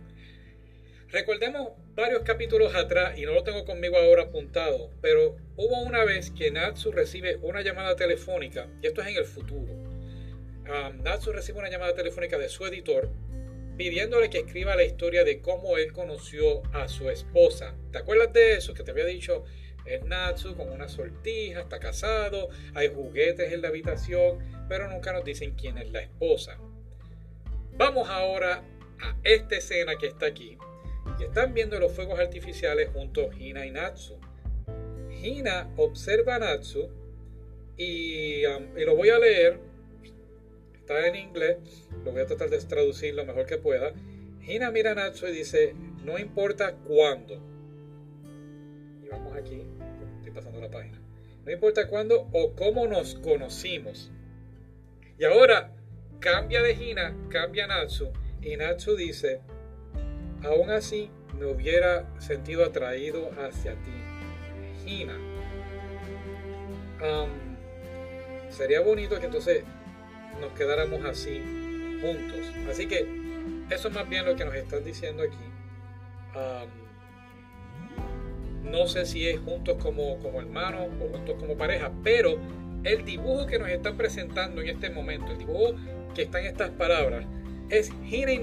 Recordemos 1.11 1.73
varios 1.93 2.21
capítulos 2.23 2.73
atrás, 2.73 3.17
y 3.17 3.25
no 3.25 3.33
lo 3.33 3.43
tengo 3.43 3.65
conmigo 3.65 3.97
ahora 3.97 4.23
apuntado, 4.23 4.91
pero 5.01 5.35
hubo 5.57 5.81
una 5.81 6.05
vez 6.05 6.31
que 6.31 6.51
Natsu 6.51 6.91
recibe 6.91 7.37
una 7.41 7.61
llamada 7.61 7.97
telefónica, 7.97 8.67
y 8.81 8.87
esto 8.87 9.01
es 9.01 9.09
en 9.09 9.17
el 9.17 9.25
futuro. 9.25 9.73
Um, 9.73 11.03
Natsu 11.03 11.33
recibe 11.33 11.59
una 11.59 11.69
llamada 11.69 11.93
telefónica 11.93 12.37
de 12.37 12.47
su 12.47 12.65
editor 12.65 13.09
pidiéndole 13.75 14.29
que 14.29 14.39
escriba 14.39 14.75
la 14.75 14.83
historia 14.83 15.23
de 15.23 15.41
cómo 15.41 15.77
él 15.77 15.91
conoció 15.91 16.61
a 16.71 16.87
su 16.87 17.09
esposa. 17.09 17.73
¿Te 17.91 17.97
acuerdas 17.97 18.31
de 18.31 18.53
eso? 18.53 18.73
Que 18.73 18.83
te 18.83 18.91
había 18.91 19.05
dicho, 19.05 19.43
es 19.85 20.03
Natsu 20.05 20.55
con 20.55 20.69
una 20.69 20.87
sortija, 20.87 21.61
está 21.61 21.79
casado, 21.79 22.49
hay 22.73 22.89
juguetes 22.89 23.51
en 23.51 23.61
la 23.61 23.69
habitación, 23.69 24.39
pero 24.69 24.87
nunca 24.87 25.11
nos 25.11 25.25
dicen 25.25 25.55
quién 25.55 25.77
es 25.77 25.91
la 25.91 26.01
esposa. 26.01 26.57
Vamos 27.73 28.07
ahora 28.07 28.63
a 29.01 29.17
esta 29.23 29.57
escena 29.57 29.95
que 29.97 30.07
está 30.07 30.27
aquí. 30.27 30.57
Están 31.21 31.53
viendo 31.53 31.79
los 31.79 31.91
fuegos 31.91 32.19
artificiales 32.19 32.89
junto 32.93 33.29
a 33.29 33.35
Hina 33.35 33.65
y 33.65 33.71
Natsu. 33.71 34.17
Hina 35.23 35.71
observa 35.77 36.35
a 36.35 36.39
Natsu 36.39 36.89
y, 37.77 38.45
um, 38.45 38.77
y 38.77 38.83
lo 38.85 38.95
voy 38.95 39.09
a 39.09 39.19
leer. 39.19 39.59
Está 40.73 41.07
en 41.07 41.15
inglés. 41.15 41.57
Lo 42.03 42.11
voy 42.11 42.21
a 42.21 42.25
tratar 42.25 42.49
de 42.49 42.57
traducir 42.59 43.13
lo 43.13 43.25
mejor 43.25 43.45
que 43.45 43.57
pueda. 43.57 43.93
Hina 44.45 44.71
mira 44.71 44.91
a 44.91 44.95
Natsu 44.95 45.27
y 45.27 45.31
dice, 45.31 45.75
no 46.03 46.17
importa 46.17 46.73
cuándo. 46.73 47.39
Y 49.03 49.07
vamos 49.07 49.35
aquí. 49.35 49.61
Estoy 50.17 50.31
pasando 50.31 50.59
la 50.59 50.69
página. 50.69 50.99
No 51.45 51.51
importa 51.51 51.87
cuándo 51.87 52.27
o 52.31 52.53
cómo 52.55 52.87
nos 52.87 53.15
conocimos. 53.15 54.11
Y 55.17 55.23
ahora 55.23 55.71
cambia 56.19 56.61
de 56.61 56.73
Hina, 56.73 57.15
cambia 57.29 57.65
a 57.65 57.67
Natsu. 57.67 58.11
Y 58.41 58.57
Natsu 58.57 58.95
dice, 58.95 59.41
aún 60.43 60.69
así 60.69 61.09
me 61.39 61.45
hubiera 61.45 62.05
sentido 62.19 62.65
atraído 62.65 63.31
hacia 63.39 63.73
ti. 63.73 63.91
Hina. 64.85 65.17
sería 68.49 68.81
bonito 68.81 69.19
que 69.19 69.25
entonces 69.27 69.63
nos 70.39 70.51
quedáramos 70.53 71.03
así 71.05 71.41
juntos. 72.01 72.53
Así 72.69 72.87
que 72.87 73.07
eso 73.69 73.87
es 73.87 73.93
más 73.93 74.09
bien 74.09 74.25
lo 74.25 74.35
que 74.35 74.45
nos 74.45 74.55
están 74.55 74.83
diciendo 74.83 75.23
aquí. 75.23 75.37
no 78.63 78.87
sé 78.87 79.05
si 79.05 79.27
es 79.27 79.39
juntos 79.39 79.77
como, 79.81 80.17
como 80.19 80.39
hermanos 80.39 80.87
o 81.01 81.15
juntos 81.15 81.35
como 81.39 81.57
pareja, 81.57 81.91
pero 82.03 82.37
el 82.83 83.05
dibujo 83.05 83.45
que 83.45 83.59
nos 83.59 83.69
están 83.69 83.97
presentando 83.97 84.61
en 84.61 84.69
este 84.69 84.89
momento, 84.89 85.31
el 85.31 85.37
dibujo 85.37 85.75
que 86.15 86.23
está 86.23 86.39
en 86.39 86.47
estas 86.47 86.71
palabras, 86.71 87.25
es 87.69 87.91
Hina 88.09 88.33
y 88.33 88.39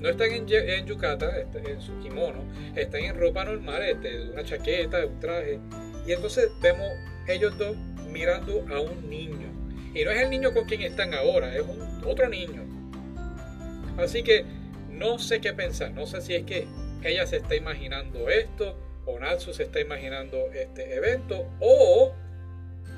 no 0.00 0.08
están 0.08 0.32
en, 0.32 0.46
en 0.48 0.86
yukata, 0.86 1.30
en 1.40 1.80
su 1.80 1.98
kimono, 2.00 2.42
están 2.74 3.02
en 3.02 3.18
ropa 3.18 3.44
normal, 3.44 3.82
este, 3.82 4.30
una 4.30 4.44
chaqueta, 4.44 5.04
un 5.06 5.20
traje. 5.20 5.58
Y 6.06 6.12
entonces 6.12 6.50
vemos 6.62 6.88
ellos 7.28 7.56
dos 7.58 7.76
mirando 8.10 8.66
a 8.74 8.80
un 8.80 9.08
niño. 9.08 9.48
Y 9.94 10.04
no 10.04 10.10
es 10.10 10.22
el 10.22 10.30
niño 10.30 10.54
con 10.54 10.64
quien 10.64 10.82
están 10.82 11.14
ahora, 11.14 11.54
es 11.54 11.62
un, 11.62 12.02
otro 12.04 12.28
niño. 12.28 12.64
Así 13.98 14.22
que 14.22 14.44
no 14.90 15.18
sé 15.18 15.40
qué 15.40 15.52
pensar, 15.52 15.92
no 15.92 16.06
sé 16.06 16.20
si 16.22 16.34
es 16.34 16.44
que 16.44 16.66
ella 17.02 17.26
se 17.26 17.36
está 17.36 17.54
imaginando 17.54 18.28
esto, 18.30 18.78
o 19.04 19.18
Natsu 19.18 19.52
se 19.52 19.64
está 19.64 19.80
imaginando 19.80 20.50
este 20.52 20.94
evento, 20.94 21.46
o 21.60 22.14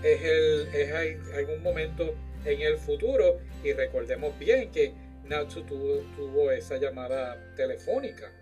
es, 0.03 0.23
el, 0.23 0.69
es 0.75 1.35
algún 1.35 1.63
momento 1.63 2.15
en 2.45 2.61
el 2.61 2.77
futuro. 2.77 3.39
Y 3.65 3.73
recordemos 3.73 4.39
bien 4.39 4.71
que 4.71 4.93
Natsu 5.25 5.63
tuvo, 5.63 6.51
esa 6.51 6.77
llamada 6.79 7.55
telefónica. 7.55 8.33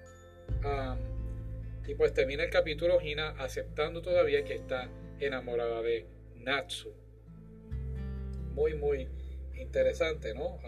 y 1.87 1.95
pues 1.95 2.15
termina 2.15 2.45
el 2.45 2.51
capítulo 2.51 3.01
Hina 3.01 3.31
aceptando 3.39 4.01
todavía 4.03 4.45
que 4.45 4.55
está 4.55 4.89
enamorada 5.19 5.83
de 5.83 6.07
Natsu. 6.37 6.93
Muy, 8.55 8.75
muy 8.75 9.09
interesante, 9.55 10.35
¿no? 10.35 10.59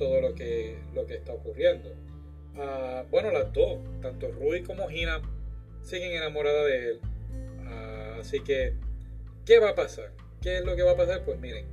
todo 0.00 0.20
lo 0.22 0.34
que, 0.34 0.78
lo 0.94 1.06
que 1.06 1.14
está 1.14 1.34
ocurriendo. 1.34 1.94
Ah, 2.56 3.04
bueno, 3.10 3.30
las 3.30 3.52
dos, 3.52 3.78
tanto 4.00 4.32
Rui 4.32 4.62
como 4.62 4.90
Hina, 4.90 5.20
siguen 5.82 6.12
enamoradas 6.12 6.66
de 6.66 6.88
él. 6.88 7.00
Ah, 7.66 8.16
así 8.18 8.40
que, 8.40 8.72
¿qué 9.44 9.58
va 9.58 9.70
a 9.70 9.74
pasar? 9.74 10.10
¿Qué 10.40 10.56
es 10.56 10.64
lo 10.64 10.74
que 10.74 10.82
va 10.82 10.92
a 10.92 10.96
pasar? 10.96 11.22
Pues 11.24 11.38
miren, 11.38 11.66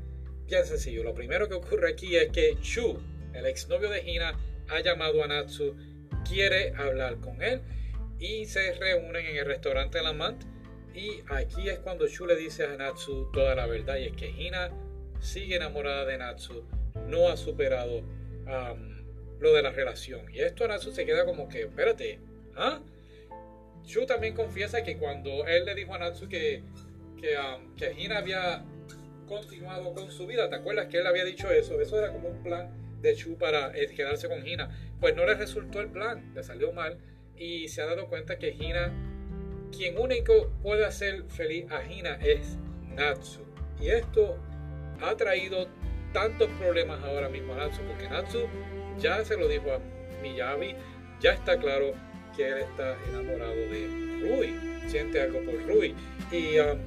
bien 0.46 0.66
sencillo. 0.66 1.04
Lo 1.04 1.14
primero 1.14 1.48
que 1.48 1.56
ocurre 1.56 1.90
aquí 1.90 2.18
es 2.18 2.28
que 2.30 2.58
Chu, 2.62 3.00
el 3.34 3.46
exnovio 3.46 3.90
de 3.90 4.10
Hina 4.10 4.38
ha 4.70 4.80
llamado 4.82 5.24
a 5.24 5.28
Natsu, 5.28 5.76
quiere 6.28 6.74
hablar 6.76 7.18
con 7.20 7.42
él 7.42 7.62
y 8.20 8.46
se 8.46 8.74
reúnen 8.74 9.26
en 9.26 9.38
el 9.38 9.46
restaurante 9.46 10.02
Lamant. 10.02 10.44
Y 10.94 11.22
aquí 11.30 11.70
es 11.70 11.80
cuando 11.80 12.08
Shu 12.08 12.26
le 12.26 12.36
dice 12.36 12.66
a 12.66 12.76
Natsu 12.76 13.30
toda 13.32 13.54
la 13.56 13.68
verdad 13.68 13.98
y 13.98 14.06
es 14.06 14.14
que 14.14 14.30
Hina 14.30 14.72
sigue 15.20 15.56
enamorada 15.56 16.06
de 16.06 16.18
Natsu, 16.18 16.64
no 17.08 17.30
ha 17.30 17.38
superado 17.38 18.04
lo 19.40 19.54
de 19.54 19.62
la 19.62 19.72
relación. 19.72 20.34
Y 20.34 20.40
esto 20.40 20.68
Natsu 20.68 20.92
se 20.92 21.06
queda 21.06 21.26
como 21.26 21.48
que, 21.48 21.64
espérate, 21.64 22.20
¿ah? 22.56 22.82
Shu 23.86 24.06
también 24.06 24.36
confiesa 24.36 24.84
que 24.84 24.98
cuando 24.98 25.46
él 25.46 25.66
le 25.66 25.76
dijo 25.76 25.94
a 25.94 26.00
Natsu 26.00 26.28
que, 26.28 26.64
que, 27.20 27.38
que 27.78 27.94
Hina 27.98 28.18
había 28.18 28.66
continuado 29.28 29.94
con 29.94 30.12
su 30.12 30.26
vida, 30.26 30.50
¿te 30.50 30.56
acuerdas 30.56 30.88
que 30.88 30.98
él 30.98 31.08
había 31.08 31.26
dicho 31.26 31.52
eso? 31.52 31.80
Eso 31.80 32.00
era 32.00 32.12
como 32.12 32.30
un 32.30 32.44
plan 32.44 32.87
de 33.02 33.16
Chu 33.16 33.38
para 33.38 33.76
eh, 33.78 33.88
quedarse 33.88 34.28
con 34.28 34.46
Hina. 34.46 34.70
Pues 35.00 35.16
no 35.16 35.26
le 35.26 35.36
resultó 35.36 35.82
el 35.82 35.90
plan, 35.90 36.32
le 36.34 36.44
salió 36.44 36.72
mal 36.72 36.98
y 37.38 37.68
se 37.68 37.82
ha 37.82 37.86
dado 37.86 38.08
cuenta 38.08 38.38
que 38.38 38.50
Hina, 38.50 38.92
quien 39.76 39.98
único 39.98 40.52
puede 40.64 40.86
hacer 40.86 41.24
feliz 41.30 41.66
a 41.72 41.84
Hina 41.84 42.16
es 42.22 42.58
Natsu. 42.96 43.42
Y 43.80 43.90
esto 43.90 44.38
ha 45.02 45.16
traído 45.16 45.68
tantos 46.14 46.50
problemas 46.60 47.04
ahora 47.04 47.30
mismo 47.30 47.54
a 47.54 47.58
Natsu, 47.58 47.82
porque 47.88 48.10
Natsu 48.10 48.48
ya 48.98 49.24
se 49.24 49.38
lo 49.38 49.48
dijo 49.48 49.72
a 49.72 49.80
Miyabi, 50.22 50.76
ya 51.20 51.34
está 51.34 51.58
claro 51.58 51.94
que 52.36 52.48
él 52.48 52.58
está 52.60 52.98
enamorado 53.10 53.56
de 53.56 53.88
Rui, 54.22 54.56
siente 54.88 55.22
algo 55.22 55.40
por 55.42 55.56
Rui. 55.68 55.96
Y, 56.32 56.60
um, 56.60 56.80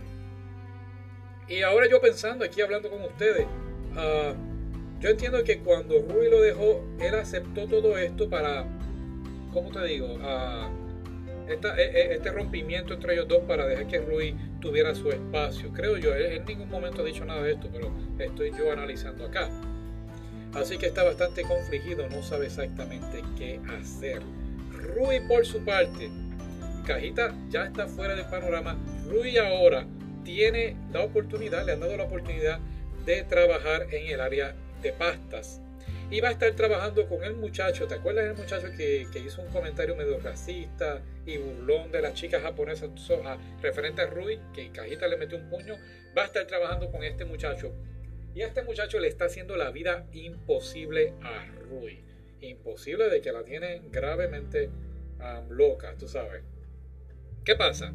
y 1.49 1.63
ahora 1.63 1.89
yo 1.89 2.01
pensando 2.01 2.45
aquí 2.45 2.61
hablando 2.61 2.91
con 2.91 3.03
ustedes, 3.03 3.47
uh, 3.93 4.50
yo 5.01 5.09
entiendo 5.09 5.43
que 5.45 5.59
cuando 5.61 5.99
Rui 6.01 6.29
lo 6.31 6.43
dejó, 6.43 6.85
él 7.01 7.15
aceptó 7.15 7.67
todo 7.67 7.97
esto 7.97 8.29
para, 8.29 8.67
¿cómo 9.53 9.71
te 9.71 9.85
digo? 9.87 10.19
E, 11.49 11.55
e, 11.55 12.15
este 12.15 12.31
rompimiento 12.31 12.95
entre 12.95 13.15
ellos 13.15 13.27
dos 13.27 13.41
para 13.41 13.67
dejar 13.67 13.87
que 13.89 13.99
Rui 13.99 14.37
tuviera 14.61 14.95
su 14.95 15.09
espacio. 15.09 15.73
Creo 15.73 15.97
yo, 15.97 16.15
él 16.15 16.37
en 16.37 16.45
ningún 16.45 16.69
momento 16.69 17.01
ha 17.01 17.05
dicho 17.05 17.25
nada 17.25 17.43
de 17.43 17.53
esto, 17.53 17.69
pero 17.73 17.91
estoy 18.19 18.53
yo 18.57 18.71
analizando 18.71 19.25
acá. 19.25 19.49
Así 20.53 20.77
que 20.77 20.87
está 20.87 21.03
bastante 21.03 21.43
confligido, 21.43 22.07
no 22.09 22.23
sabe 22.23 22.47
exactamente 22.47 23.23
qué 23.39 23.59
hacer. 23.81 24.21
Rui 24.71 25.21
por 25.27 25.47
su 25.47 25.65
parte, 25.65 26.11
Cajita 26.87 27.35
ya 27.49 27.65
está 27.65 27.87
fuera 27.87 28.15
del 28.15 28.27
panorama. 28.27 28.77
Rui 29.09 29.39
ahora 29.39 29.87
tiene 30.25 30.77
la 30.93 31.03
oportunidad, 31.05 31.65
le 31.65 31.73
han 31.73 31.81
dado 31.81 31.97
la 31.97 32.05
oportunidad 32.05 32.59
de 33.07 33.25
trabajar 33.25 33.87
en 33.93 34.09
el 34.13 34.21
área 34.21 34.55
de 34.83 34.93
pastas. 34.93 35.61
Y 36.11 36.21
va 36.21 36.29
a 36.29 36.33
estar 36.33 36.51
trabajando 36.57 37.07
con 37.07 37.23
el 37.23 37.35
muchacho, 37.35 37.87
¿te 37.87 37.95
acuerdas 37.95 38.25
del 38.25 38.35
muchacho 38.35 38.67
que, 38.77 39.07
hizo 39.25 39.43
un 39.43 39.49
comentario 39.49 39.95
medio 39.95 40.19
racista 40.19 41.03
y 41.25 41.39
burlón 41.39 41.93
de 41.93 42.03
las 42.03 42.15
chicas 42.15 42.43
japonesas 42.43 42.91
referente 43.63 44.03
a 44.03 44.07
Rui, 44.07 44.41
que 44.53 44.71
Cajita 44.73 45.07
le 45.07 45.17
metió 45.17 45.39
un 45.39 45.49
puño? 45.49 45.77
Va 46.17 46.23
a 46.23 46.27
estar 46.27 46.45
trabajando 46.47 46.91
con 46.91 47.05
este 47.05 47.25
muchacho. 47.25 47.73
Y 48.35 48.43
a 48.43 48.49
este 48.49 48.63
muchacho 48.63 48.99
le 48.99 49.07
está 49.07 49.27
haciendo 49.27 49.57
la 49.57 49.71
vida 49.71 50.07
imposible 50.13 51.15
a 51.23 51.47
Rui. 51.69 52.01
Imposible 52.41 53.09
de 53.09 53.21
que 53.21 53.33
la 53.33 53.45
tiene 53.45 53.83
gravemente 53.91 54.71
loca, 55.49 55.95
tú 55.99 56.09
sabes. 56.09 56.43
¿Qué 57.45 57.55
pasa? 57.55 57.93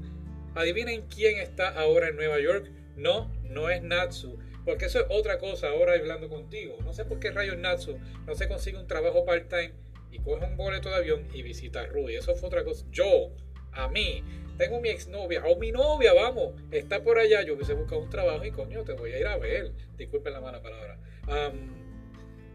Adivinen 0.56 1.06
quién 1.08 1.40
está 1.40 1.70
ahora 1.70 2.10
en 2.10 2.16
Nueva 2.16 2.40
York. 2.40 2.70
No, 2.96 3.30
no 3.44 3.70
es 3.70 3.82
Natsu. 3.84 4.38
Porque 4.66 4.86
eso 4.86 5.00
es 5.00 5.06
otra 5.10 5.38
cosa 5.38 5.70
ahora 5.70 5.94
hablando 5.94 6.28
contigo. 6.28 6.76
No 6.84 6.92
sé 6.92 7.06
por 7.06 7.20
qué 7.20 7.32
rayos 7.32 7.58
Natsu 7.58 7.98
no 8.26 8.36
se 8.36 8.48
consigue 8.48 8.78
un 8.78 8.88
trabajo 8.88 9.24
part-time 9.24 9.74
y 10.12 10.20
coge 10.20 10.46
un 10.46 10.58
boleto 10.58 10.90
de 10.90 10.96
avión 10.96 11.28
y 11.34 11.44
visita 11.44 11.82
a 11.82 11.86
Rudy. 11.86 12.16
Eso 12.16 12.36
fue 12.36 12.48
otra 12.48 12.64
cosa. 12.64 12.84
Yo, 12.92 13.32
a 13.72 13.88
mí, 13.90 14.24
tengo 14.58 14.82
mi 14.82 14.90
exnovia, 14.90 15.44
o 15.46 15.58
mi 15.58 15.72
novia, 15.72 16.14
vamos, 16.14 16.56
está 16.72 17.04
por 17.04 17.20
allá. 17.20 17.44
Yo 17.44 17.54
hubiese 17.54 17.74
buscado 17.74 18.02
un 18.02 18.10
trabajo 18.10 18.44
y 18.44 18.52
coño, 18.52 18.84
te 18.84 18.94
voy 18.94 19.12
a 19.12 19.20
ir 19.20 19.28
a 19.28 19.38
ver. 19.38 19.72
Disculpen 19.98 20.34
la 20.34 20.42
mala 20.42 20.62
palabra. 20.62 20.98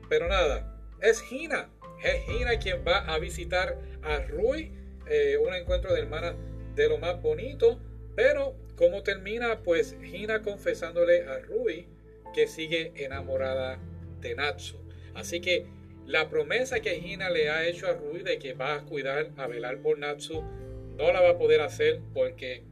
pero 0.09 0.27
nada, 0.27 0.77
es 1.01 1.23
Gina. 1.23 1.71
Es 2.03 2.25
Gina 2.25 2.59
quien 2.59 2.85
va 2.87 2.99
a 3.05 3.19
visitar 3.19 3.79
a 4.03 4.19
Rui. 4.21 4.73
Eh, 5.07 5.37
un 5.39 5.55
encuentro 5.55 5.93
de 5.93 6.01
hermanas 6.01 6.35
de 6.75 6.89
lo 6.89 6.99
más 6.99 7.23
bonito. 7.23 7.79
Pero, 8.17 8.57
¿cómo 8.75 9.05
termina? 9.05 9.61
Pues 9.63 9.97
Gina 10.03 10.43
confesándole 10.43 11.25
a 11.25 11.39
Rui 11.39 11.87
que 12.33 12.47
sigue 12.47 12.93
enamorada 12.97 13.79
de 14.21 14.35
Natsu. 14.35 14.77
Así 15.15 15.41
que 15.41 15.67
La 16.07 16.29
promesa 16.29 16.81
que 16.81 16.97
Hina 16.97 17.31
le 17.31 17.51
ha 17.51 17.65
hecho 17.67 17.87
a 17.87 17.93
Rui 17.93 18.25
de 18.25 18.41
que 18.41 18.55
va 18.55 18.75
a 18.75 18.81
cuidar, 18.81 19.31
a 19.37 19.47
velar 19.47 19.79
por 19.79 19.97
Natsu, 19.97 20.43
no 20.97 21.13
la 21.13 21.21
va 21.21 21.31
a 21.31 21.39
poder 21.39 21.61
hacer 21.61 22.01
porque, 22.13 22.65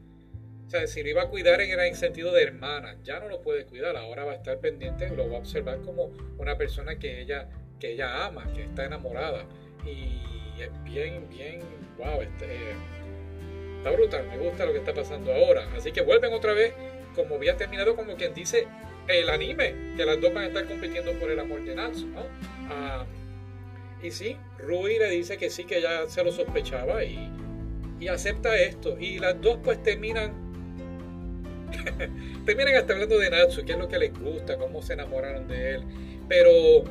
o 0.66 0.70
sea, 0.70 0.88
si 0.88 1.04
lo 1.04 1.10
iba 1.10 1.22
a 1.22 1.28
cuidar 1.28 1.60
en 1.60 1.94
sentido 1.94 2.32
de 2.32 2.42
hermana, 2.42 2.96
ya 3.04 3.20
no 3.20 3.28
lo 3.28 3.40
puede 3.40 3.64
cuidar, 3.64 3.96
ahora 3.96 4.24
va 4.24 4.32
a 4.32 4.34
estar 4.34 4.58
pendiente, 4.58 5.08
lo 5.10 5.30
va 5.30 5.36
a 5.36 5.38
observar 5.38 5.82
como 5.82 6.10
una 6.36 6.58
persona 6.58 6.98
que 6.98 7.20
ella, 7.20 7.48
que 7.78 7.92
ella 7.92 8.26
ama, 8.26 8.52
que 8.52 8.64
está 8.64 8.86
enamorada. 8.86 9.46
Y 9.86 10.60
es 10.60 10.70
bien, 10.82 11.28
bien, 11.30 11.60
wow, 11.96 12.20
este, 12.20 12.72
está 13.76 13.90
brutal, 13.92 14.26
me 14.26 14.38
gusta 14.38 14.66
lo 14.66 14.72
que 14.72 14.78
está 14.78 14.92
pasando 14.92 15.32
ahora. 15.32 15.68
Así 15.76 15.92
que 15.92 16.00
vuelven 16.00 16.32
otra 16.32 16.54
vez, 16.54 16.74
como 17.14 17.36
había 17.36 17.56
terminado 17.56 17.94
como 17.94 18.16
quien 18.16 18.34
dice 18.34 18.66
el 19.08 19.30
anime, 19.30 19.74
que 19.96 20.04
las 20.04 20.20
dos 20.20 20.32
van 20.32 20.44
a 20.44 20.46
estar 20.48 20.66
compitiendo 20.66 21.12
por 21.12 21.30
el 21.30 21.40
amor 21.40 21.64
de 21.64 21.74
Natsu, 21.74 22.06
¿no? 22.08 22.22
Ah, 22.70 23.06
y 24.02 24.10
sí, 24.10 24.36
Rui 24.58 24.98
le 24.98 25.10
dice 25.10 25.36
que 25.36 25.50
sí, 25.50 25.64
que 25.64 25.80
ya 25.80 26.08
se 26.08 26.22
lo 26.22 26.30
sospechaba 26.30 27.02
y, 27.04 27.34
acepta 28.08 28.56
esto. 28.56 28.96
Y 28.98 29.18
las 29.18 29.40
dos 29.40 29.58
pues 29.62 29.82
terminan, 29.82 30.32
terminan 32.46 32.76
hasta 32.76 32.92
hablando 32.92 33.18
de 33.18 33.30
Natsu, 33.30 33.64
qué 33.64 33.72
es 33.72 33.78
lo 33.78 33.88
que 33.88 33.98
les 33.98 34.18
gusta, 34.18 34.56
cómo 34.56 34.82
se 34.82 34.92
enamoraron 34.92 35.48
de 35.48 35.74
él. 35.74 35.84
Pero 36.28 36.84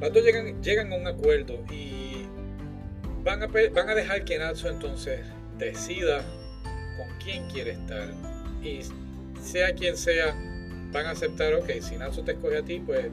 las 0.00 0.12
dos 0.12 0.24
llegan, 0.24 0.62
llegan 0.62 0.92
a 0.92 0.96
un 0.96 1.06
acuerdo 1.06 1.62
y 1.70 2.24
van 3.22 3.42
a, 3.42 3.46
van 3.46 3.88
a 3.88 3.94
dejar 3.94 4.24
que 4.24 4.38
Natsu 4.38 4.68
entonces 4.68 5.20
decida 5.58 6.24
con 6.96 7.18
quién 7.22 7.48
quiere 7.50 7.72
estar. 7.72 8.08
Y 8.62 8.80
sea 9.40 9.74
quien 9.74 9.96
sea, 9.96 10.34
van 10.92 11.06
a 11.06 11.10
aceptar, 11.10 11.54
ok, 11.54 11.70
si 11.80 11.96
Natsu 11.96 12.22
te 12.22 12.32
escoge 12.32 12.58
a 12.58 12.62
ti, 12.62 12.80
pues 12.84 13.06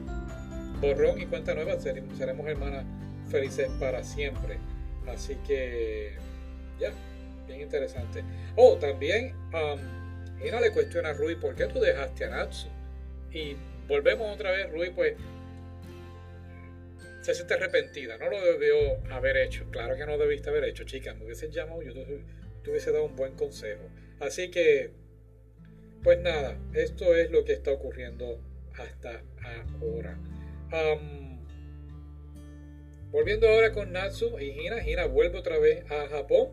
borrón 0.80 1.20
y 1.20 1.26
cuenta 1.26 1.54
nueva, 1.54 1.78
seremos, 1.78 2.46
hermanas 2.46 2.84
felices 3.30 3.68
para 3.78 4.02
siempre. 4.02 4.58
Así 5.06 5.36
que, 5.46 6.12
ya, 6.78 6.92
bien 7.46 7.62
interesante. 7.62 8.22
Oh, 8.56 8.76
también, 8.76 9.34
um, 9.52 10.44
Ina 10.44 10.60
le 10.60 10.70
cuestiona 10.70 11.10
a 11.10 11.12
Rui, 11.14 11.34
¿por 11.34 11.54
qué 11.54 11.66
tú 11.66 11.80
dejaste 11.80 12.24
a 12.24 12.30
Natsu? 12.30 12.68
Y 13.32 13.56
volvemos 13.88 14.32
otra 14.32 14.52
vez, 14.52 14.70
Rui, 14.70 14.90
pues, 14.90 15.14
se 17.22 17.34
siente 17.34 17.54
arrepentida, 17.54 18.16
no 18.18 18.30
lo 18.30 18.40
debió 18.40 18.76
haber 19.12 19.36
hecho. 19.38 19.66
Claro 19.70 19.96
que 19.96 20.06
no 20.06 20.16
debiste 20.16 20.48
haber 20.50 20.64
hecho, 20.64 20.84
chica, 20.84 21.14
me 21.14 21.24
hubiesen 21.24 21.50
llamado, 21.50 21.82
yo 21.82 21.92
te 21.92 22.70
hubiese 22.70 22.92
dado 22.92 23.04
un 23.04 23.16
buen 23.16 23.34
consejo. 23.34 23.82
Así 24.20 24.50
que, 24.50 24.92
pues 26.02 26.20
nada, 26.20 26.58
esto 26.74 27.14
es 27.14 27.30
lo 27.30 27.44
que 27.44 27.52
está 27.52 27.72
ocurriendo 27.72 28.40
hasta 28.78 29.22
ahora. 29.80 30.18
volviendo 33.10 33.48
ahora 33.48 33.72
con 33.72 33.92
Natsu 33.92 34.38
y 34.38 34.50
Hina, 34.60 34.86
Hina 34.86 35.06
vuelve 35.06 35.38
otra 35.38 35.58
vez 35.58 35.90
a 35.90 36.08
Japón 36.08 36.50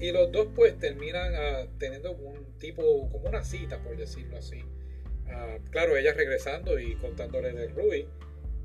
y 0.00 0.12
los 0.12 0.30
dos 0.30 0.48
pues 0.54 0.78
terminan 0.78 1.34
ah, 1.34 1.66
teniendo 1.78 2.12
un 2.12 2.58
tipo, 2.58 3.08
como 3.10 3.28
una 3.28 3.42
cita 3.42 3.82
por 3.82 3.96
decirlo 3.96 4.36
así. 4.36 4.62
Ah, 5.28 5.58
claro, 5.70 5.96
ella 5.96 6.12
regresando 6.12 6.78
y 6.78 6.94
contándole 6.96 7.52
de 7.52 7.68
Rui, 7.68 8.08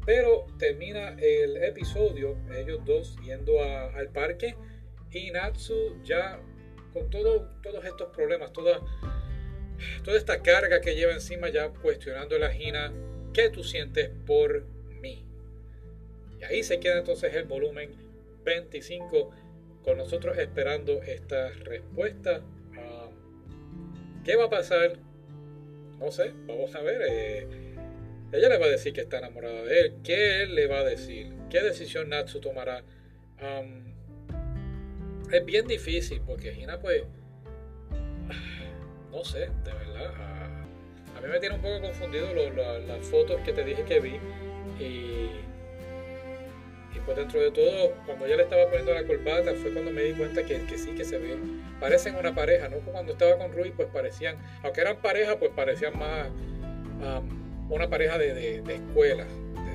pero 0.05 0.45
termina 0.59 1.15
el 1.19 1.57
episodio, 1.63 2.37
ellos 2.55 2.81
dos 2.85 3.17
yendo 3.23 3.61
al 3.63 4.09
parque 4.09 4.55
y 5.11 5.31
Natsu 5.31 6.01
ya 6.03 6.39
con 6.93 7.09
todo, 7.09 7.49
todos 7.61 7.83
estos 7.85 8.09
problemas, 8.09 8.53
toda 8.53 8.79
toda 10.03 10.17
esta 10.17 10.41
carga 10.41 10.81
que 10.81 10.95
lleva 10.95 11.13
encima 11.13 11.49
ya 11.49 11.69
cuestionando 11.69 12.37
la 12.37 12.51
Gina, 12.51 12.91
¿qué 13.33 13.49
tú 13.49 13.63
sientes 13.63 14.09
por 14.25 14.63
mí? 15.01 15.23
Y 16.39 16.43
ahí 16.43 16.63
se 16.63 16.79
queda 16.79 16.99
entonces 16.99 17.33
el 17.33 17.45
volumen 17.45 17.91
25 18.43 19.31
con 19.83 19.97
nosotros 19.97 20.37
esperando 20.37 21.01
esta 21.03 21.49
respuesta. 21.49 22.41
Ah, 22.77 23.09
¿Qué 24.23 24.35
va 24.35 24.45
a 24.45 24.49
pasar? 24.49 24.97
No 25.99 26.11
sé, 26.11 26.31
vamos 26.47 26.73
a 26.75 26.81
ver. 26.81 27.01
Eh, 27.07 27.47
ella 28.31 28.49
le 28.49 28.57
va 28.57 28.65
a 28.65 28.69
decir 28.69 28.93
que 28.93 29.01
está 29.01 29.19
enamorada 29.19 29.63
de 29.63 29.79
él. 29.79 29.93
¿Qué 30.03 30.43
él 30.43 30.55
le 30.55 30.67
va 30.67 30.79
a 30.79 30.83
decir? 30.83 31.33
¿Qué 31.49 31.61
decisión 31.61 32.09
Natsu 32.09 32.39
tomará? 32.39 32.83
es 35.31 35.45
bien 35.45 35.67
difícil 35.67 36.21
porque 36.25 36.53
Gina 36.53 36.79
pues 36.79 37.03
no 39.13 39.23
sé, 39.23 39.39
de 39.63 39.73
verdad. 39.73 40.11
A, 41.15 41.21
mí 41.21 41.27
me 41.31 41.39
tiene 41.39 41.55
un 41.55 41.61
poco 41.61 41.81
confundido 41.81 42.27
las 42.33 43.07
fotos 43.07 43.39
que 43.41 43.53
te 43.53 43.63
dije 43.63 43.83
que 43.83 43.99
vi. 43.99 44.19
Y, 44.79 45.29
y 46.95 46.99
pues 47.05 47.15
dentro 47.15 47.39
de 47.39 47.51
todo, 47.51 47.93
cuando 48.05 48.27
ya 48.27 48.35
le 48.35 48.43
estaba 48.43 48.65
poniendo 48.65 48.93
la 48.93 49.05
corbata, 49.05 49.53
fue 49.53 49.71
cuando 49.71 49.91
me 49.91 50.01
di 50.01 50.13
cuenta 50.13 50.43
que, 50.43 50.65
que 50.65 50.77
sí 50.77 50.91
que 50.95 51.05
se 51.05 51.17
ve. 51.19 51.37
Parecen 51.79 52.15
una 52.15 52.33
pareja, 52.33 52.67
¿no? 52.69 52.77
Cuando 52.77 53.13
estaba 53.13 53.37
con 53.37 53.53
Rui, 53.53 53.71
pues 53.71 53.87
parecían, 53.89 54.37
aunque 54.63 54.81
eran 54.81 54.97
pareja, 54.97 55.37
pues 55.37 55.51
parecían 55.51 55.97
más 55.97 56.27
una 57.69 57.89
pareja 57.89 58.17
de, 58.17 58.61
de, 58.61 58.75
escuela, 58.75 59.25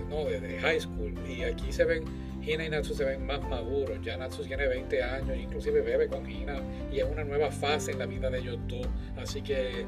¿no? 0.09 0.25
De, 0.25 0.41
de 0.41 0.59
high 0.59 0.81
school. 0.81 1.15
Y 1.29 1.45
aquí 1.45 1.73
se 1.73 1.85
ven 1.85 2.05
Hina 2.49 2.65
y 2.65 2.71
Natsu 2.71 2.95
se 2.95 3.05
ven 3.05 3.27
más 3.27 3.41
maduros. 3.43 3.99
Ya 4.03 4.17
Natsu 4.17 4.45
tiene 4.45 4.67
20 4.67 5.03
años, 5.03 5.37
inclusive 5.37 5.81
bebe 5.83 6.09
con 6.09 6.29
Hina 6.29 6.61
y 6.91 6.99
es 6.99 7.05
una 7.05 7.25
nueva 7.25 7.51
fase 7.51 7.93
en 7.93 7.99
la 7.99 8.07
vida 8.07 8.31
de 8.31 8.39
ellos 8.39 8.59
dos. 8.67 8.87
Así 9.17 9.43
que 9.43 9.85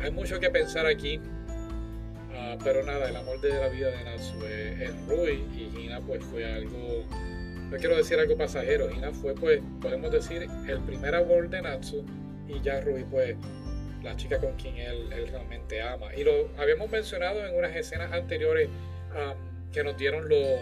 hay 0.00 0.10
mucho 0.10 0.38
que 0.38 0.50
pensar 0.50 0.86
aquí. 0.86 1.20
Ah, 2.36 2.56
pero 2.62 2.82
nada, 2.84 3.08
el 3.08 3.16
amor 3.16 3.40
de 3.40 3.50
la 3.50 3.68
vida 3.68 3.90
de 3.90 4.04
Natsu 4.04 4.44
es, 4.44 4.90
Rui 5.08 5.44
y 5.54 5.80
Hina 5.80 6.00
pues 6.00 6.22
fue 6.24 6.44
algo, 6.44 7.04
no 7.70 7.76
quiero 7.76 7.96
decir 7.96 8.18
algo 8.18 8.36
pasajero, 8.36 8.90
Hina 8.90 9.12
fue 9.12 9.34
pues, 9.34 9.60
podemos 9.80 10.10
decir, 10.10 10.48
el 10.68 10.80
primer 10.80 11.14
amor 11.14 11.48
de 11.48 11.62
Natsu 11.62 12.04
y 12.48 12.60
ya 12.60 12.80
Rui 12.80 13.04
pues 13.04 13.36
la 14.02 14.16
chica 14.16 14.38
con 14.38 14.52
quien 14.54 14.76
él, 14.76 15.10
realmente 15.30 15.80
ama. 15.80 16.14
Y 16.14 16.24
lo 16.24 16.50
habíamos 16.58 16.90
mencionado 16.90 17.44
en 17.46 17.56
unas 17.56 17.74
escenas 17.74 18.12
anteriores 18.12 18.68
que 19.72 19.82
nos 19.82 19.96
dieron 19.96 20.28
los 20.28 20.60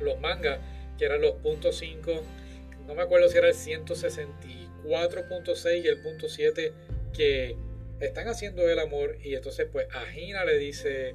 los 0.00 0.18
mangas, 0.20 0.58
que 0.98 1.04
eran 1.04 1.20
los 1.20 1.34
puntos 1.36 1.78
5, 1.78 2.22
no 2.86 2.94
me 2.94 3.02
acuerdo 3.02 3.28
si 3.28 3.38
era 3.38 3.48
el 3.48 3.54
164.6 3.54 5.84
y 5.84 5.88
el 5.88 6.02
punto 6.02 6.28
7, 6.28 6.72
que 7.12 7.56
están 8.00 8.28
haciendo 8.28 8.68
el 8.68 8.78
amor 8.78 9.16
y 9.22 9.34
entonces 9.34 9.66
pues 9.70 9.86
a 9.92 10.06
Gina 10.06 10.44
le 10.44 10.58
dice 10.58 11.14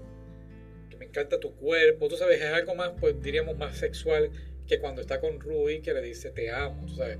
que 0.89 0.97
me 0.97 1.05
encanta 1.05 1.39
tu 1.39 1.55
cuerpo, 1.55 2.07
tú 2.07 2.17
sabes, 2.17 2.41
es 2.41 2.51
algo 2.51 2.75
más, 2.75 2.91
pues 2.99 3.21
diríamos 3.21 3.57
más 3.57 3.77
sexual 3.77 4.31
que 4.67 4.79
cuando 4.79 5.01
está 5.01 5.19
con 5.19 5.39
Rui 5.39 5.81
que 5.81 5.93
le 5.93 6.01
dice 6.01 6.31
te 6.31 6.51
amo, 6.51 6.85
tú 6.87 6.95
sabes. 6.95 7.19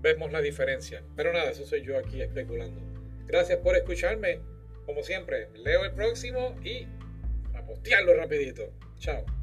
Vemos 0.00 0.32
la 0.32 0.40
diferencia. 0.40 1.02
Pero 1.16 1.32
nada, 1.32 1.50
eso 1.50 1.66
soy 1.66 1.82
yo 1.82 1.98
aquí 1.98 2.22
especulando. 2.22 2.80
Gracias 3.26 3.58
por 3.58 3.76
escucharme. 3.76 4.40
Como 4.86 5.02
siempre, 5.02 5.48
leo 5.54 5.84
el 5.84 5.92
próximo 5.92 6.56
y 6.64 6.86
a 7.54 7.66
postearlo 7.66 8.14
rapidito. 8.14 8.72
Chao. 8.98 9.37